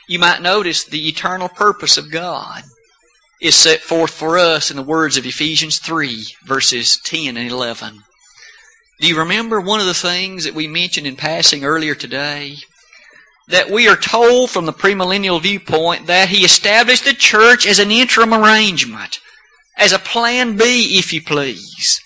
you 0.08 0.18
might 0.18 0.42
notice 0.42 0.84
the 0.84 1.08
eternal 1.08 1.48
purpose 1.48 1.96
of 1.96 2.10
God 2.10 2.62
is 3.40 3.54
set 3.54 3.80
forth 3.80 4.10
for 4.10 4.36
us 4.36 4.70
in 4.70 4.76
the 4.76 4.82
words 4.82 5.16
of 5.16 5.24
Ephesians 5.24 5.78
3, 5.78 6.26
verses 6.44 6.98
10 7.04 7.36
and 7.36 7.50
11. 7.50 8.02
Do 9.00 9.06
you 9.06 9.16
remember 9.16 9.60
one 9.60 9.78
of 9.78 9.86
the 9.86 9.94
things 9.94 10.42
that 10.42 10.54
we 10.54 10.66
mentioned 10.66 11.06
in 11.06 11.14
passing 11.14 11.64
earlier 11.64 11.94
today? 11.94 12.56
That 13.46 13.70
we 13.70 13.86
are 13.86 13.96
told 13.96 14.50
from 14.50 14.66
the 14.66 14.72
premillennial 14.72 15.40
viewpoint 15.40 16.08
that 16.08 16.30
He 16.30 16.44
established 16.44 17.04
the 17.04 17.14
church 17.14 17.66
as 17.66 17.78
an 17.78 17.92
interim 17.92 18.34
arrangement, 18.34 19.20
as 19.76 19.92
a 19.92 19.98
plan 20.00 20.56
B, 20.56 20.98
if 20.98 21.12
you 21.12 21.22
please. 21.22 22.00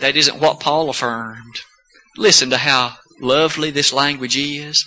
That 0.00 0.16
isn't 0.16 0.40
what 0.40 0.58
Paul 0.58 0.90
affirmed. 0.90 1.60
Listen 2.16 2.50
to 2.50 2.58
how 2.58 2.96
lovely 3.20 3.70
this 3.70 3.92
language 3.92 4.36
is. 4.36 4.84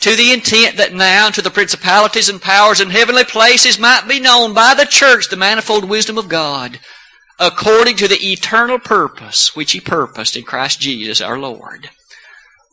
To 0.00 0.14
the 0.14 0.32
intent 0.32 0.76
that 0.76 0.92
now 0.92 1.30
to 1.30 1.42
the 1.42 1.50
principalities 1.50 2.28
and 2.28 2.40
powers 2.40 2.80
in 2.80 2.90
heavenly 2.90 3.24
places 3.24 3.78
might 3.78 4.06
be 4.06 4.20
known 4.20 4.52
by 4.52 4.74
the 4.74 4.84
church 4.84 5.28
the 5.28 5.36
manifold 5.36 5.86
wisdom 5.86 6.18
of 6.18 6.28
God 6.28 6.78
according 7.38 7.96
to 7.96 8.08
the 8.08 8.32
eternal 8.32 8.78
purpose 8.78 9.54
which 9.54 9.72
He 9.72 9.80
purposed 9.80 10.36
in 10.36 10.44
Christ 10.44 10.80
Jesus 10.80 11.20
our 11.20 11.38
Lord. 11.38 11.90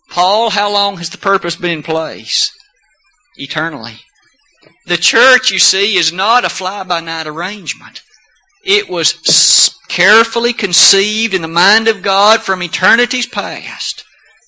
Paul, 0.09 0.51
how 0.51 0.71
long 0.71 0.97
has 0.97 1.09
the 1.09 1.17
purpose 1.17 1.55
been 1.55 1.71
in 1.71 1.83
place? 1.83 2.51
Eternally. 3.35 3.99
The 4.85 4.97
church, 4.97 5.49
you 5.49 5.59
see, 5.59 5.97
is 5.97 6.13
not 6.13 6.45
a 6.45 6.49
fly-by-night 6.49 7.25
arrangement. 7.25 8.01
It 8.63 8.89
was 8.89 9.73
carefully 9.87 10.53
conceived 10.53 11.33
in 11.33 11.41
the 11.41 11.47
mind 11.47 11.87
of 11.87 12.01
God 12.01 12.41
from 12.41 12.61
eternity's 12.61 13.27
past, 13.27 14.02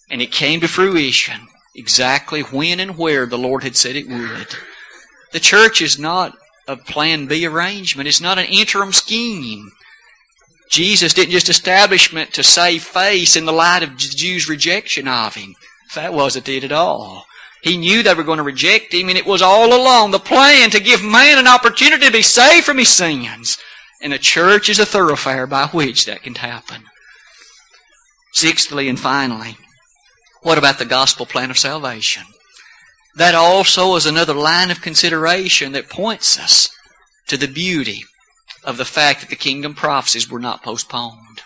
and 0.09 0.21
it 0.21 0.31
came 0.31 0.61
to 0.61 0.67
fruition 0.67 1.47
exactly 1.75 2.41
when 2.41 2.79
and 2.79 2.97
where 2.97 3.25
the 3.25 3.37
Lord 3.37 3.63
had 3.63 3.75
said 3.75 3.95
it 3.95 4.07
would. 4.07 4.47
The 5.31 5.39
church 5.39 5.81
is 5.81 5.99
not 5.99 6.37
a 6.67 6.77
plan 6.77 7.27
B 7.27 7.45
arrangement. 7.45 8.07
It's 8.07 8.21
not 8.21 8.39
an 8.39 8.45
interim 8.45 8.93
scheme. 8.93 9.71
Jesus 10.69 11.13
didn't 11.13 11.31
just 11.31 11.49
establish 11.49 12.13
it 12.13 12.33
to 12.33 12.43
save 12.43 12.83
face 12.83 13.35
in 13.35 13.45
the 13.45 13.51
light 13.51 13.83
of 13.83 13.91
the 13.91 13.95
Jews' 13.95 14.49
rejection 14.49 15.07
of 15.07 15.35
him. 15.35 15.55
That 15.93 16.13
wasn't 16.13 16.49
it 16.49 16.63
at 16.63 16.71
all. 16.71 17.25
He 17.61 17.77
knew 17.77 18.03
they 18.03 18.13
were 18.13 18.23
going 18.23 18.37
to 18.37 18.43
reject 18.43 18.93
him, 18.93 19.09
and 19.09 19.17
it 19.17 19.25
was 19.25 19.41
all 19.41 19.73
along 19.73 20.11
the 20.11 20.19
plan 20.19 20.69
to 20.71 20.79
give 20.79 21.03
man 21.03 21.37
an 21.37 21.47
opportunity 21.47 22.05
to 22.05 22.11
be 22.11 22.21
saved 22.21 22.65
from 22.65 22.77
his 22.77 22.89
sins. 22.89 23.57
And 24.01 24.13
the 24.13 24.19
church 24.19 24.69
is 24.69 24.79
a 24.79 24.85
thoroughfare 24.85 25.47
by 25.47 25.67
which 25.67 26.05
that 26.05 26.23
can 26.23 26.35
happen. 26.35 26.83
Sixthly 28.33 28.89
and 28.89 28.99
finally, 28.99 29.57
what 30.45 30.59
about 30.59 30.77
the 30.77 30.85
gospel 30.85 31.25
plan 31.25 31.49
of 31.49 31.57
salvation? 31.57 32.21
That 33.15 33.33
also 33.33 33.95
is 33.95 34.05
another 34.05 34.35
line 34.35 34.69
of 34.69 34.79
consideration 34.79 35.71
that 35.71 35.89
points 35.89 36.39
us 36.39 36.69
to 37.25 37.35
the 37.35 37.47
beauty 37.47 38.03
of 38.63 38.77
the 38.77 38.85
fact 38.85 39.21
that 39.21 39.31
the 39.31 39.35
kingdom 39.35 39.73
prophecies 39.73 40.29
were 40.29 40.39
not 40.39 40.61
postponed. 40.61 41.41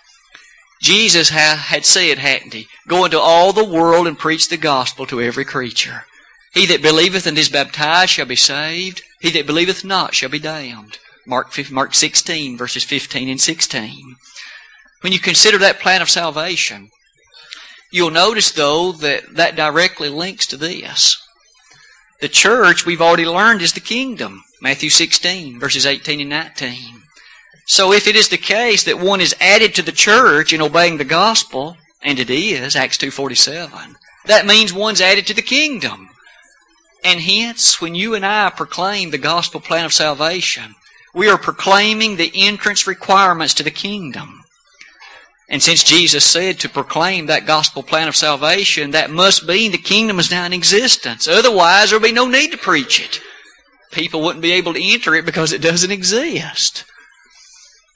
Jesus 0.82 1.30
had 1.30 1.86
said, 1.86 2.18
hadn't 2.18 2.54
he? 2.54 2.68
Go 2.90 3.06
into 3.06 3.18
all 3.18 3.54
the 3.54 3.64
world 3.64 4.06
and 4.06 4.20
preach 4.20 4.50
the 4.50 4.58
gospel 4.58 5.06
to 5.06 5.22
every 5.22 5.46
creature. 5.46 6.04
He 6.54 6.66
that 6.66 6.82
believeth 6.82 7.26
and 7.26 7.38
is 7.38 7.48
baptized 7.48 8.12
shall 8.12 8.26
be 8.26 8.36
saved. 8.36 9.02
He 9.22 9.30
that 9.30 9.48
believeth 9.48 9.86
not 9.86 10.14
shall 10.14 10.30
be 10.30 10.40
damned. 10.40 10.98
Mark, 11.26 11.58
Mark 11.72 11.96
16, 11.96 12.58
verses 12.58 12.84
15 12.84 13.30
and 13.30 13.40
16. 13.40 14.18
When 15.00 15.14
you 15.14 15.20
consider 15.20 15.58
that 15.60 15.80
plan 15.80 16.02
of 16.02 16.10
salvation, 16.10 16.90
you'll 17.92 18.12
notice, 18.12 18.52
though, 18.52 18.92
that 18.94 19.36
that 19.36 19.56
directly 19.56 20.10
links 20.10 20.46
to 20.48 20.58
this. 20.58 21.18
The 22.22 22.30
church, 22.30 22.86
we've 22.86 23.02
already 23.02 23.26
learned, 23.26 23.62
is 23.62 23.74
the 23.74 23.80
kingdom. 23.80 24.44
Matthew 24.62 24.90
16, 24.90 25.60
verses 25.60 25.86
18 25.86 26.20
and 26.20 26.30
19. 26.30 27.04
So 27.66 27.94
if 27.94 28.08
it 28.08 28.16
is 28.16 28.30
the 28.30 28.38
case 28.38 28.84
that 28.84 29.00
one 29.00 29.22
is 29.22 29.36
added 29.40 29.76
to 29.76 29.82
the 29.82 29.92
church 29.92 30.52
in 30.52 30.62
obeying 30.62 30.98
the 30.98 31.06
gospel, 31.06 31.78
and 32.02 32.20
it 32.20 32.30
is, 32.30 32.76
Acts 32.76 32.98
2.47, 32.98 33.96
that 34.26 34.46
means 34.46 34.74
one's 34.74 35.02
added 35.02 35.28
to 35.28 35.34
the 35.34 35.42
kingdom. 35.42 36.10
And 37.04 37.22
hence, 37.22 37.80
when 37.80 37.96
you 37.96 38.16
and 38.16 38.26
I 38.26 38.50
proclaim 38.50 39.12
the 39.12 39.18
gospel 39.18 39.62
plan 39.62 39.86
of 39.86 39.94
salvation, 39.94 40.76
we 41.14 41.30
are 41.30 41.38
proclaiming 41.38 42.16
the 42.16 42.32
entrance 42.36 42.86
requirements 42.86 43.54
to 43.56 43.64
the 43.64 43.72
kingdom. 43.72 44.39
And 45.50 45.64
since 45.64 45.84
Jesus 45.84 46.24
said 46.24 46.60
to 46.60 46.70
proclaim 46.70 47.26
that 47.26 47.48
gospel 47.48 47.82
plan 47.82 48.08
of 48.08 48.16
salvation, 48.16 48.92
that 48.92 49.10
must 49.10 49.48
mean 49.48 49.72
the 49.72 49.80
kingdom 49.80 50.20
is 50.20 50.30
now 50.30 50.46
in 50.46 50.54
existence. 50.54 51.28
Otherwise, 51.28 51.90
there 51.90 52.00
would 52.00 52.08
be 52.08 52.12
no 52.14 52.28
need 52.28 52.52
to 52.52 52.58
preach 52.58 53.02
it. 53.02 53.20
People 53.92 54.22
wouldn't 54.22 54.44
be 54.44 54.52
able 54.52 54.76
to 54.76 54.84
enter 54.84 55.16
it 55.16 55.26
because 55.26 55.52
it 55.52 55.62
doesn't 55.62 55.92
exist. 55.92 56.86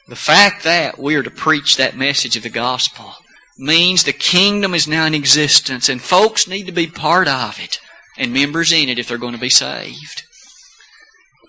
The 0.07 0.15
fact 0.15 0.63
that 0.63 0.97
we 0.97 1.15
are 1.15 1.23
to 1.23 1.29
preach 1.29 1.77
that 1.77 1.95
message 1.95 2.35
of 2.35 2.43
the 2.43 2.49
gospel 2.49 3.13
means 3.57 4.03
the 4.03 4.13
kingdom 4.13 4.73
is 4.73 4.87
now 4.87 5.05
in 5.05 5.13
existence 5.13 5.87
and 5.87 6.01
folks 6.01 6.47
need 6.47 6.65
to 6.65 6.71
be 6.71 6.87
part 6.87 7.27
of 7.27 7.59
it 7.59 7.79
and 8.17 8.33
members 8.33 8.71
in 8.71 8.89
it 8.89 8.97
if 8.97 9.07
they're 9.07 9.17
going 9.17 9.33
to 9.33 9.39
be 9.39 9.49
saved. 9.49 10.23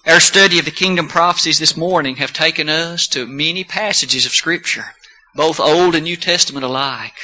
Our 0.07 0.21
study 0.21 0.59
of 0.59 0.67
the 0.67 0.71
kingdom 0.71 1.09
prophecies 1.09 1.59
this 1.59 1.79
morning 1.79 2.17
have 2.17 2.33
taken 2.35 2.69
us 2.69 3.07
to 3.09 3.27
many 3.27 3.65
passages 3.65 4.27
of 4.27 4.33
Scripture, 4.33 4.95
both 5.35 5.61
Old 5.61 5.95
and 5.95 6.05
New 6.05 6.17
Testament 6.17 6.65
alike. 6.65 7.15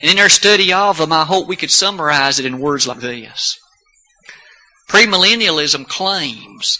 And 0.00 0.10
in 0.10 0.18
our 0.18 0.28
study 0.28 0.72
of 0.72 0.98
them, 0.98 1.12
I 1.12 1.24
hope 1.24 1.48
we 1.48 1.56
could 1.56 1.70
summarize 1.70 2.38
it 2.38 2.46
in 2.46 2.58
words 2.58 2.86
like 2.86 3.00
this. 3.00 3.58
Premillennialism 4.88 5.88
claims 5.88 6.78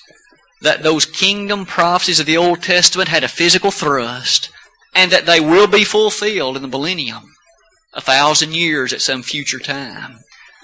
that 0.60 0.82
those 0.82 1.06
kingdom 1.06 1.66
prophecies 1.66 2.20
of 2.20 2.26
the 2.26 2.36
Old 2.36 2.62
Testament 2.62 3.08
had 3.08 3.24
a 3.24 3.28
physical 3.28 3.70
thrust 3.70 4.50
and 4.94 5.10
that 5.10 5.26
they 5.26 5.40
will 5.40 5.66
be 5.66 5.84
fulfilled 5.84 6.56
in 6.56 6.62
the 6.62 6.68
millennium, 6.68 7.34
a 7.92 8.00
thousand 8.00 8.54
years 8.54 8.92
at 8.92 9.02
some 9.02 9.22
future 9.22 9.58
time. 9.58 10.18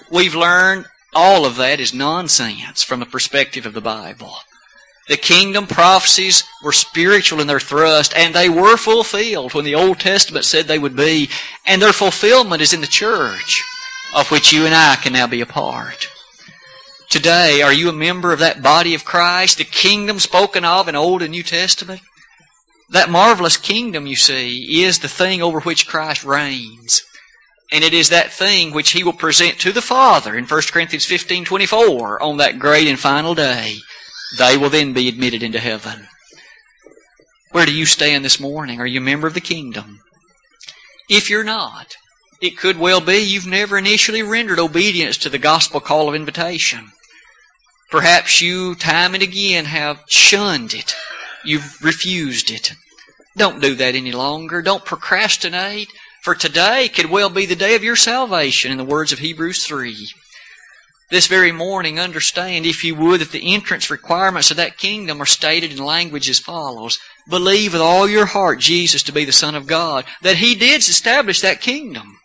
We've 0.09 0.35
learned 0.35 0.85
all 1.13 1.45
of 1.45 1.57
that 1.57 1.79
is 1.79 1.93
nonsense 1.93 2.83
from 2.83 2.99
the 2.99 3.05
perspective 3.05 3.65
of 3.65 3.73
the 3.73 3.81
Bible. 3.81 4.35
The 5.11 5.17
kingdom 5.17 5.67
prophecies 5.67 6.45
were 6.63 6.71
spiritual 6.71 7.41
in 7.41 7.47
their 7.47 7.59
thrust, 7.59 8.13
and 8.15 8.33
they 8.33 8.47
were 8.47 8.77
fulfilled 8.77 9.53
when 9.53 9.65
the 9.65 9.75
Old 9.75 9.99
Testament 9.99 10.45
said 10.45 10.67
they 10.67 10.79
would 10.79 10.95
be, 10.95 11.29
and 11.65 11.81
their 11.81 11.91
fulfillment 11.91 12.61
is 12.61 12.71
in 12.71 12.79
the 12.79 12.87
church, 12.87 13.61
of 14.15 14.31
which 14.31 14.53
you 14.53 14.65
and 14.65 14.73
I 14.73 14.95
can 14.95 15.11
now 15.11 15.27
be 15.27 15.41
a 15.41 15.45
part. 15.45 16.07
Today, 17.09 17.61
are 17.61 17.73
you 17.73 17.89
a 17.89 17.93
member 17.93 18.31
of 18.31 18.39
that 18.39 18.63
body 18.63 18.95
of 18.95 19.03
Christ, 19.03 19.57
the 19.57 19.65
kingdom 19.65 20.17
spoken 20.17 20.63
of 20.63 20.87
in 20.87 20.95
Old 20.95 21.21
and 21.21 21.31
New 21.31 21.43
Testament? 21.43 21.99
That 22.91 23.09
marvelous 23.09 23.57
kingdom, 23.57 24.07
you 24.07 24.15
see, 24.15 24.81
is 24.81 24.99
the 24.99 25.09
thing 25.09 25.41
over 25.41 25.59
which 25.59 25.89
Christ 25.89 26.23
reigns. 26.23 27.03
And 27.69 27.83
it 27.83 27.93
is 27.93 28.07
that 28.11 28.31
thing 28.31 28.71
which 28.71 28.91
he 28.91 29.03
will 29.03 29.11
present 29.11 29.59
to 29.59 29.73
the 29.73 29.81
Father 29.81 30.37
in 30.37 30.45
1 30.45 30.61
Corinthians 30.71 31.05
15, 31.05 31.43
24 31.43 32.23
on 32.23 32.37
that 32.37 32.59
great 32.59 32.87
and 32.87 32.97
final 32.97 33.35
day. 33.35 33.79
They 34.37 34.57
will 34.57 34.69
then 34.69 34.93
be 34.93 35.07
admitted 35.07 35.43
into 35.43 35.59
heaven. 35.59 36.07
Where 37.51 37.65
do 37.65 37.73
you 37.73 37.85
stand 37.85 38.23
this 38.23 38.39
morning? 38.39 38.79
Are 38.79 38.87
you 38.87 39.01
a 39.01 39.03
member 39.03 39.27
of 39.27 39.33
the 39.33 39.41
kingdom? 39.41 39.99
If 41.09 41.29
you're 41.29 41.43
not, 41.43 41.95
it 42.41 42.57
could 42.57 42.79
well 42.79 43.01
be 43.01 43.17
you've 43.17 43.45
never 43.45 43.77
initially 43.77 44.23
rendered 44.23 44.59
obedience 44.59 45.17
to 45.17 45.29
the 45.29 45.37
gospel 45.37 45.81
call 45.81 46.07
of 46.07 46.15
invitation. 46.15 46.91
Perhaps 47.89 48.41
you, 48.41 48.73
time 48.75 49.13
and 49.13 49.21
again, 49.21 49.65
have 49.65 50.03
shunned 50.07 50.73
it. 50.73 50.95
You've 51.43 51.83
refused 51.83 52.49
it. 52.49 52.73
Don't 53.35 53.61
do 53.61 53.75
that 53.75 53.95
any 53.95 54.13
longer. 54.13 54.61
Don't 54.61 54.85
procrastinate. 54.85 55.89
For 56.23 56.35
today 56.35 56.87
could 56.87 57.09
well 57.09 57.29
be 57.29 57.45
the 57.45 57.55
day 57.55 57.75
of 57.75 57.83
your 57.83 57.95
salvation, 57.97 58.71
in 58.71 58.77
the 58.77 58.85
words 58.85 59.11
of 59.11 59.19
Hebrews 59.19 59.65
3. 59.65 60.07
This 61.11 61.27
very 61.27 61.51
morning, 61.51 61.99
understand, 61.99 62.65
if 62.65 62.85
you 62.85 62.95
would, 62.95 63.19
that 63.19 63.31
the 63.31 63.53
entrance 63.53 63.89
requirements 63.89 64.49
of 64.49 64.55
that 64.55 64.77
kingdom 64.77 65.21
are 65.21 65.25
stated 65.25 65.73
in 65.73 65.83
language 65.83 66.29
as 66.29 66.39
follows. 66.39 66.99
Believe 67.27 67.73
with 67.73 67.81
all 67.81 68.07
your 68.07 68.27
heart 68.27 68.59
Jesus 68.59 69.03
to 69.03 69.11
be 69.11 69.25
the 69.25 69.33
Son 69.33 69.53
of 69.53 69.67
God, 69.67 70.05
that 70.21 70.37
He 70.37 70.55
did 70.55 70.79
establish 70.79 71.41
that 71.41 71.59
kingdom. 71.59 72.15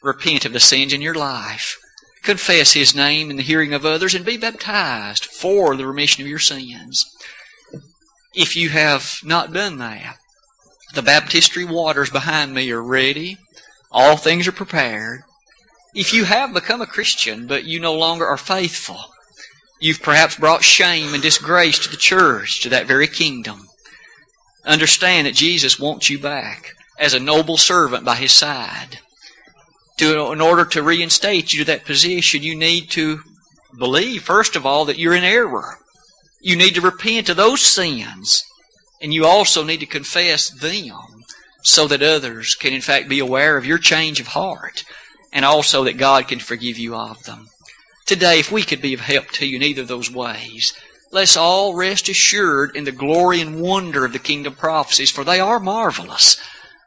Repent 0.00 0.44
of 0.44 0.52
the 0.52 0.60
sins 0.60 0.92
in 0.92 1.02
your 1.02 1.16
life. 1.16 1.76
Confess 2.22 2.74
His 2.74 2.94
name 2.94 3.32
in 3.32 3.36
the 3.36 3.42
hearing 3.42 3.74
of 3.74 3.84
others 3.84 4.14
and 4.14 4.24
be 4.24 4.36
baptized 4.36 5.24
for 5.24 5.74
the 5.74 5.84
remission 5.84 6.22
of 6.22 6.28
your 6.28 6.38
sins. 6.38 7.04
If 8.32 8.54
you 8.54 8.68
have 8.68 9.18
not 9.24 9.52
done 9.52 9.78
that, 9.78 10.18
the 10.94 11.02
baptistry 11.02 11.64
waters 11.64 12.10
behind 12.10 12.54
me 12.54 12.70
are 12.70 12.80
ready. 12.80 13.38
All 13.90 14.16
things 14.16 14.46
are 14.46 14.52
prepared. 14.52 15.22
If 15.94 16.12
you 16.12 16.24
have 16.24 16.52
become 16.52 16.80
a 16.80 16.86
Christian, 16.86 17.46
but 17.46 17.64
you 17.64 17.78
no 17.78 17.94
longer 17.94 18.26
are 18.26 18.36
faithful, 18.36 18.98
you've 19.80 20.02
perhaps 20.02 20.36
brought 20.36 20.64
shame 20.64 21.14
and 21.14 21.22
disgrace 21.22 21.78
to 21.78 21.88
the 21.88 21.96
church, 21.96 22.60
to 22.62 22.68
that 22.70 22.86
very 22.86 23.06
kingdom. 23.06 23.68
Understand 24.64 25.28
that 25.28 25.36
Jesus 25.36 25.78
wants 25.78 26.10
you 26.10 26.18
back 26.18 26.72
as 26.98 27.14
a 27.14 27.20
noble 27.20 27.56
servant 27.56 28.04
by 28.04 28.16
his 28.16 28.32
side. 28.32 28.98
To, 29.98 30.32
in 30.32 30.40
order 30.40 30.64
to 30.64 30.82
reinstate 30.82 31.52
you 31.52 31.60
to 31.60 31.64
that 31.66 31.84
position, 31.84 32.42
you 32.42 32.56
need 32.56 32.90
to 32.90 33.20
believe, 33.78 34.24
first 34.24 34.56
of 34.56 34.66
all, 34.66 34.84
that 34.86 34.98
you're 34.98 35.14
in 35.14 35.22
error. 35.22 35.76
You 36.40 36.56
need 36.56 36.74
to 36.74 36.80
repent 36.80 37.28
of 37.28 37.36
those 37.36 37.60
sins. 37.60 38.42
And 39.00 39.14
you 39.14 39.26
also 39.26 39.62
need 39.62 39.80
to 39.80 39.86
confess 39.86 40.50
them 40.50 40.96
so 41.62 41.86
that 41.86 42.02
others 42.02 42.56
can, 42.56 42.72
in 42.72 42.80
fact, 42.80 43.08
be 43.08 43.20
aware 43.20 43.56
of 43.56 43.64
your 43.64 43.78
change 43.78 44.18
of 44.18 44.28
heart 44.28 44.82
and 45.34 45.44
also 45.44 45.84
that 45.84 45.98
God 45.98 46.28
can 46.28 46.38
forgive 46.38 46.78
you 46.78 46.94
of 46.94 47.24
them. 47.24 47.48
Today, 48.06 48.38
if 48.38 48.52
we 48.52 48.62
could 48.62 48.80
be 48.80 48.94
of 48.94 49.00
help 49.00 49.30
to 49.32 49.46
you 49.46 49.56
in 49.56 49.62
either 49.62 49.82
of 49.82 49.88
those 49.88 50.10
ways, 50.10 50.72
let's 51.10 51.36
all 51.36 51.74
rest 51.74 52.08
assured 52.08 52.74
in 52.76 52.84
the 52.84 52.92
glory 52.92 53.40
and 53.40 53.60
wonder 53.60 54.04
of 54.04 54.12
the 54.12 54.18
kingdom 54.18 54.54
prophecies, 54.54 55.10
for 55.10 55.24
they 55.24 55.40
are 55.40 55.58
marvelous. 55.58 56.40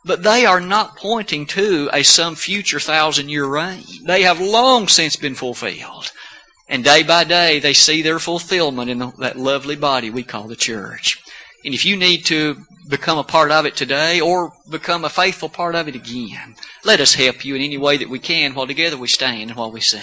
But 0.06 0.24
they 0.24 0.46
are 0.46 0.62
not 0.62 0.96
pointing 0.96 1.46
to 1.48 1.90
a 1.92 2.04
some 2.04 2.36
future 2.36 2.80
thousand 2.80 3.30
year 3.30 3.46
reign. 3.46 3.84
They 4.06 4.22
have 4.22 4.40
long 4.40 4.88
since 4.88 5.18
been 5.18 5.36
fulfilled. 5.36 6.12
And 6.70 6.84
day 6.84 7.04
by 7.04 7.26
day, 7.26 7.60
they 7.60 7.74
see 7.74 8.02
their 8.02 8.20
fulfillment 8.20 8.90
in 8.90 9.00
that 9.20 9.38
lovely 9.38 9.76
body 9.76 10.10
we 10.10 10.24
call 10.24 10.48
the 10.48 10.56
church. 10.56 11.22
And 11.66 11.74
if 11.74 11.84
you 11.84 11.98
need 11.98 12.26
to 12.26 12.66
become 12.88 13.18
a 13.18 13.24
part 13.24 13.52
of 13.52 13.66
it 13.66 13.76
today 13.76 14.20
or 14.20 14.54
become 14.70 15.04
a 15.04 15.10
faithful 15.10 15.50
part 15.50 15.76
of 15.76 15.88
it 15.88 15.96
again, 15.96 16.56
let 16.84 17.00
us 17.00 17.16
help 17.16 17.44
you 17.44 17.56
in 17.56 17.62
any 17.62 17.78
way 17.78 17.98
that 17.98 18.10
we 18.10 18.20
can 18.20 18.54
while 18.54 18.68
together 18.68 18.98
we 18.98 19.08
stand 19.08 19.50
and 19.50 19.56
while 19.58 19.72
we 19.72 19.82
sing. 19.82 20.02